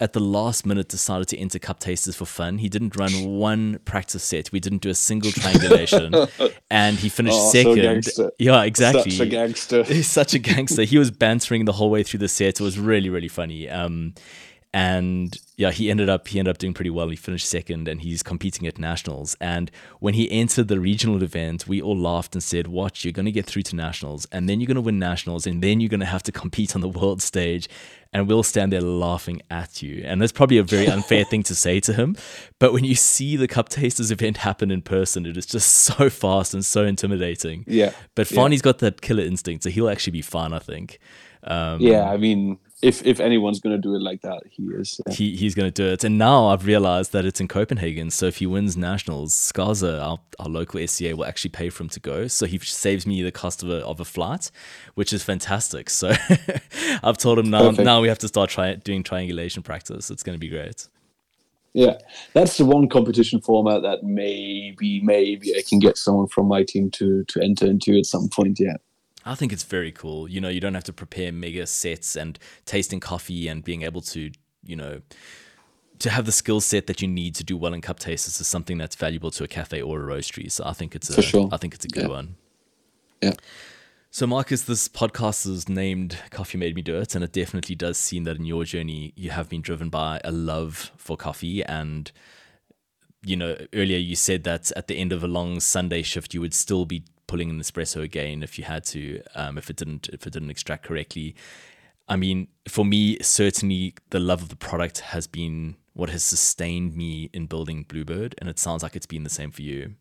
[0.01, 2.59] at the last minute decided to enter cup tasters for fun.
[2.59, 4.51] He didn't run one practice set.
[4.51, 6.14] We didn't do a single triangulation,
[6.70, 7.76] and he finished Oh, second.
[7.76, 8.32] gangster.
[8.38, 9.11] yeah, exactly.
[9.11, 10.82] such a gangster He's such a gangster.
[10.84, 12.61] He was bantering the whole way through the set.
[12.61, 13.68] It was really, really funny.
[13.68, 14.14] Um,
[14.72, 17.08] and yeah, he ended up he ended up doing pretty well.
[17.08, 19.36] He finished second, and he's competing at nationals.
[19.40, 23.26] And when he entered the regional event, we all laughed and said, "Watch, you're going
[23.26, 25.88] to get through to nationals, and then you're going to win nationals, and then you're
[25.88, 27.68] going to have to compete on the world stage."
[28.12, 30.02] And we'll stand there laughing at you.
[30.04, 32.16] And that's probably a very unfair thing to say to him.
[32.58, 36.10] But when you see the Cup Tasters event happen in person, it is just so
[36.10, 37.64] fast and so intimidating.
[37.68, 38.36] Yeah, But yeah.
[38.36, 40.98] Fani's got that killer instinct, so he'll actually be fine, I think.
[41.42, 45.00] Um, yeah i mean if if anyone's going to do it like that, he is.
[45.06, 45.14] Yeah.
[45.14, 46.04] He he's going to do it.
[46.04, 48.10] And now I've realized that it's in Copenhagen.
[48.10, 51.90] So if he wins nationals, SCASA, our, our local SCA, will actually pay for him
[51.90, 52.26] to go.
[52.26, 54.50] So he saves me the cost of a, of a flight,
[54.94, 55.90] which is fantastic.
[55.90, 56.14] So
[57.02, 57.84] I've told him now Perfect.
[57.84, 60.10] now we have to start try, doing triangulation practice.
[60.10, 60.88] It's going to be great.
[61.72, 61.98] Yeah,
[62.32, 66.90] that's the one competition format that maybe maybe I can get someone from my team
[66.92, 68.58] to to enter into at some point.
[68.58, 68.76] Yeah.
[69.30, 70.28] I think it's very cool.
[70.28, 74.00] You know, you don't have to prepare mega sets and tasting coffee and being able
[74.00, 74.32] to,
[74.64, 75.02] you know,
[76.00, 78.48] to have the skill set that you need to do well in cup tastes is
[78.48, 80.50] something that's valuable to a cafe or a roastery.
[80.50, 81.48] So I think it's a, sure.
[81.52, 82.08] I think it's a good yeah.
[82.08, 82.34] one.
[83.22, 83.34] Yeah.
[84.10, 87.98] So Markus, this podcast is named Coffee Made Me Do It, and it definitely does
[87.98, 92.10] seem that in your journey you have been driven by a love for coffee and
[93.22, 96.40] you know, earlier you said that at the end of a long Sunday shift you
[96.40, 100.08] would still be pulling an espresso again if you had to, um, if it didn't
[100.12, 101.36] if it didn't extract correctly.
[102.08, 106.96] I mean, for me, certainly the love of the product has been what has sustained
[106.96, 109.94] me in building Bluebird, and it sounds like it's been the same for you.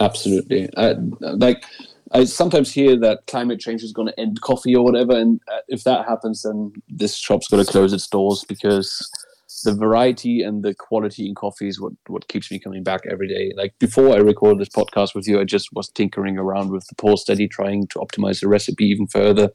[0.00, 0.68] Absolutely.
[0.76, 1.64] I, like,
[2.12, 5.60] I sometimes hear that climate change is going to end coffee or whatever, and uh,
[5.68, 9.10] if that happens, then this shop's going to close its doors because
[9.62, 13.28] the variety and the quality in coffee is what what keeps me coming back every
[13.28, 13.52] day.
[13.56, 16.94] Like before I recorded this podcast with you, I just was tinkering around with the
[16.94, 19.50] Poursteady, trying to optimize the recipe even further.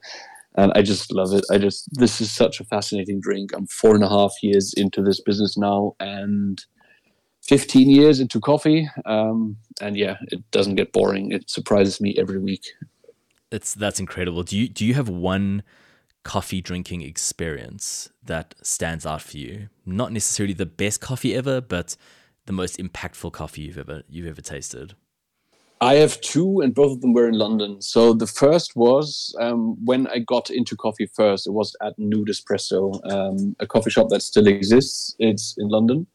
[0.57, 1.43] And I just love it.
[1.51, 3.51] I just this is such a fascinating drink.
[3.53, 6.63] I'm four and a half years into this business now, and
[7.43, 8.89] 15 years into coffee.
[9.05, 11.31] Um, and yeah, it doesn't get boring.
[11.31, 12.65] It surprises me every week.
[13.51, 14.43] It's that's incredible.
[14.43, 15.63] Do you do you have one
[16.25, 19.69] coffee drinking experience that stands out for you?
[19.85, 21.95] Not necessarily the best coffee ever, but
[22.45, 24.95] the most impactful coffee you've ever you've ever tasted.
[25.81, 27.81] I have two, and both of them were in London.
[27.81, 31.47] So the first was um, when I got into coffee first.
[31.47, 35.15] It was at Nude Espresso, um, a coffee shop that still exists.
[35.19, 36.07] It's in London,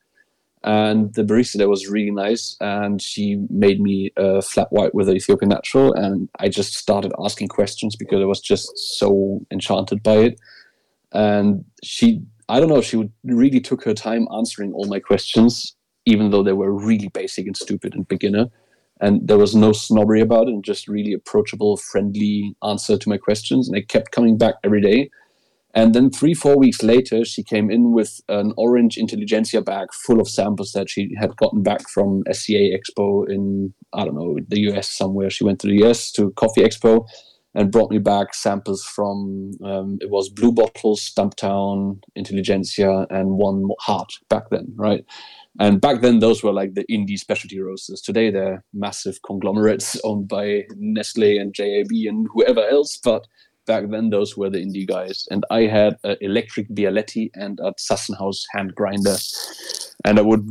[0.62, 5.08] and the barista there was really nice and she made me a flat white with
[5.08, 10.16] ethiopian natural and i just started asking questions because i was just so enchanted by
[10.16, 10.40] it.
[11.12, 15.74] And she i don't know she would, really took her time answering all my questions
[16.06, 18.46] even though they were really basic and stupid and beginner.
[19.02, 23.16] And there was no snobbery about it and just really approachable friendly answer to my
[23.16, 25.10] questions and i kept coming back every day
[25.74, 30.20] and then three, four weeks later, she came in with an orange intelligentsia bag full
[30.20, 34.60] of samples that she had gotten back from SCA Expo in, I don't know, the
[34.72, 35.30] US somewhere.
[35.30, 37.06] She went to the US to Coffee Expo
[37.54, 43.68] and brought me back samples from, um, it was Blue Bottles, Stumptown, Intelligentsia, and one
[43.80, 45.04] Heart back then, right?
[45.58, 48.00] And back then, those were like the indie specialty roasters.
[48.00, 52.96] Today, they're massive conglomerates owned by Nestle and JAB and whoever else.
[53.02, 53.26] But
[53.70, 57.72] back then those were the indie guys and i had an electric bialetti and a
[57.86, 59.16] Zassenhaus hand grinder
[60.04, 60.44] and i would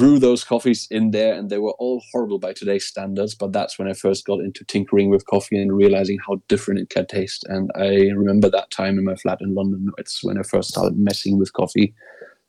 [0.00, 3.78] brew those coffees in there and they were all horrible by today's standards but that's
[3.78, 7.44] when i first got into tinkering with coffee and realizing how different it can taste
[7.48, 7.88] and i
[8.22, 11.54] remember that time in my flat in london it's when i first started messing with
[11.54, 11.94] coffee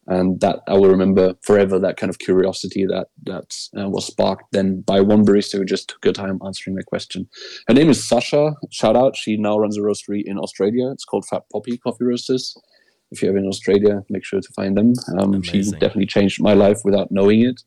[0.07, 1.77] and that I will remember forever.
[1.79, 5.89] That kind of curiosity that that uh, was sparked then by one barista who just
[5.89, 7.27] took her time answering my question.
[7.67, 8.53] Her name is Sasha.
[8.71, 9.15] Shout out!
[9.15, 10.89] She now runs a roastery in Australia.
[10.91, 12.55] It's called Fat Poppy Coffee Roasters.
[13.11, 14.93] If you're ever in Australia, make sure to find them.
[15.17, 17.61] Um, she definitely changed my life without knowing it.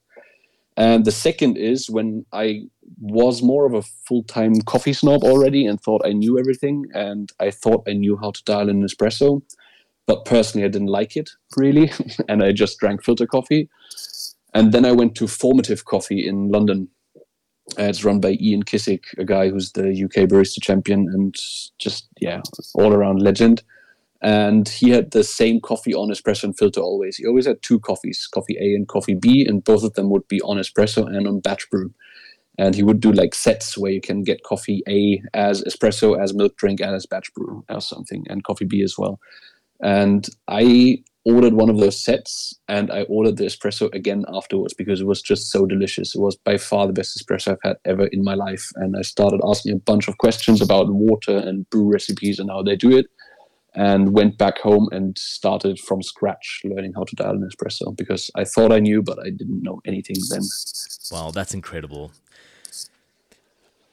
[0.76, 2.62] And the second is when I
[3.00, 7.30] was more of a full time coffee snob already and thought I knew everything, and
[7.40, 9.42] I thought I knew how to dial in an espresso
[10.10, 11.92] but personally, I didn't like it really,
[12.28, 13.70] and I just drank filter coffee.
[14.52, 16.88] And then I went to Formative Coffee in London.
[17.78, 21.32] Uh, it's run by Ian Kissick, a guy who's the UK barista champion and
[21.78, 22.40] just yeah,
[22.74, 23.62] all around legend.
[24.20, 27.18] And he had the same coffee on espresso and filter always.
[27.18, 30.26] He always had two coffees, coffee A and coffee B, and both of them would
[30.26, 31.94] be on espresso and on batch brew.
[32.58, 36.34] And he would do like sets where you can get coffee A as espresso, as
[36.34, 39.20] milk drink, and as batch brew or something, and coffee B as well.
[39.82, 45.00] And I ordered one of those sets and I ordered the espresso again afterwards because
[45.00, 46.14] it was just so delicious.
[46.14, 48.70] It was by far the best espresso I've had ever in my life.
[48.76, 52.62] And I started asking a bunch of questions about water and brew recipes and how
[52.62, 53.06] they do it.
[53.74, 58.28] And went back home and started from scratch learning how to dial an espresso because
[58.34, 60.40] I thought I knew, but I didn't know anything then.
[61.12, 62.10] Wow, that's incredible.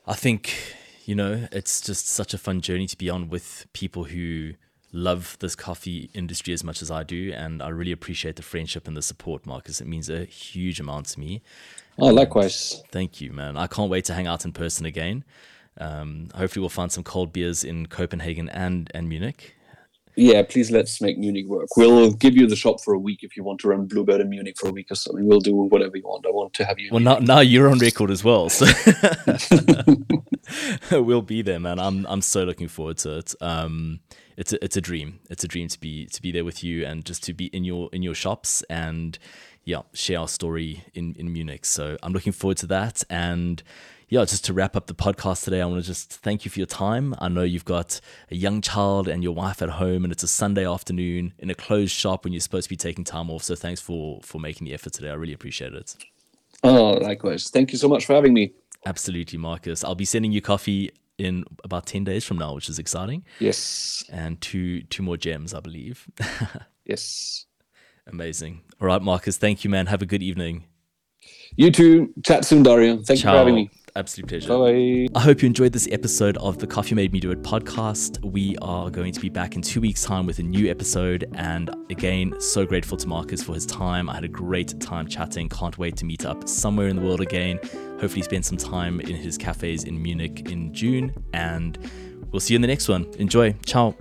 [0.07, 0.51] I think,
[1.05, 4.53] you know, it's just such a fun journey to be on with people who
[4.91, 8.87] love this coffee industry as much as I do, and I really appreciate the friendship
[8.87, 9.81] and the support, Markus.
[9.81, 11.41] It means a huge amount to me.
[11.99, 12.83] Oh, likewise.
[12.91, 13.57] thank you, man.
[13.57, 15.23] I can't wait to hang out in person again.
[15.79, 19.56] Um, hopefully, we'll find some cold beers in Copenhagen and and Munich.
[20.17, 21.77] Yeah, please let's make Munich work.
[21.77, 24.29] We'll give you the shop for a week if you want to run Bluebird in
[24.29, 25.27] Munich for a week or something.
[25.27, 26.25] We'll do whatever you want.
[26.25, 26.89] I want to have you.
[26.91, 28.65] Well, now, now you're on record as well, so
[30.91, 31.79] we'll be there, man.
[31.79, 33.35] I'm I'm so looking forward to it.
[33.41, 33.99] Um,
[34.37, 35.19] it's a, it's a dream.
[35.29, 37.63] It's a dream to be to be there with you and just to be in
[37.63, 39.17] your in your shops and
[39.65, 41.65] yeah, share our story in in Munich.
[41.65, 43.61] So I'm looking forward to that and
[44.09, 46.59] yeah, just to wrap up the podcast today, I want to just thank you for
[46.59, 47.13] your time.
[47.19, 47.99] I know you've got
[48.31, 51.55] a young child and your wife at home, and it's a Sunday afternoon in a
[51.55, 53.43] closed shop when you're supposed to be taking time off.
[53.43, 55.09] So thanks for for making the effort today.
[55.09, 55.95] I really appreciate it.
[56.63, 57.49] Oh, likewise.
[57.49, 58.53] Thank you so much for having me.
[58.85, 59.83] Absolutely, Markus.
[59.83, 63.25] I'll be sending you coffee in about 10 days from now, which is exciting.
[63.39, 64.03] Yes.
[64.09, 66.07] And two two more gems, I believe.
[66.85, 67.45] yes.
[68.07, 68.61] Amazing.
[68.79, 69.35] All right, Markus.
[69.35, 69.87] Thank you, man.
[69.87, 70.63] Have a good evening.
[71.57, 72.13] You too.
[72.23, 73.01] Chat soon, Dario.
[73.01, 73.31] Thank Ciao.
[73.31, 73.69] you for having me.
[73.97, 74.49] Absolute pleasure.
[74.49, 75.07] Bye.
[75.15, 78.23] I hope you enjoyed this episode of the Coffee Made Me Do It podcast.
[78.23, 81.25] We are going to be back in two weeks' time with a new episode.
[81.33, 84.07] And again, so grateful to Markus for his time.
[84.07, 85.49] I had a great time chatting.
[85.49, 87.59] Can't wait to meet up somewhere in the world again.
[87.99, 91.11] Hopefully, spend some time in his cafes in Munich in June.
[91.33, 91.79] And
[92.31, 93.11] we'll see you in the next one.
[93.17, 93.53] Enjoy.
[93.65, 93.95] Ciao.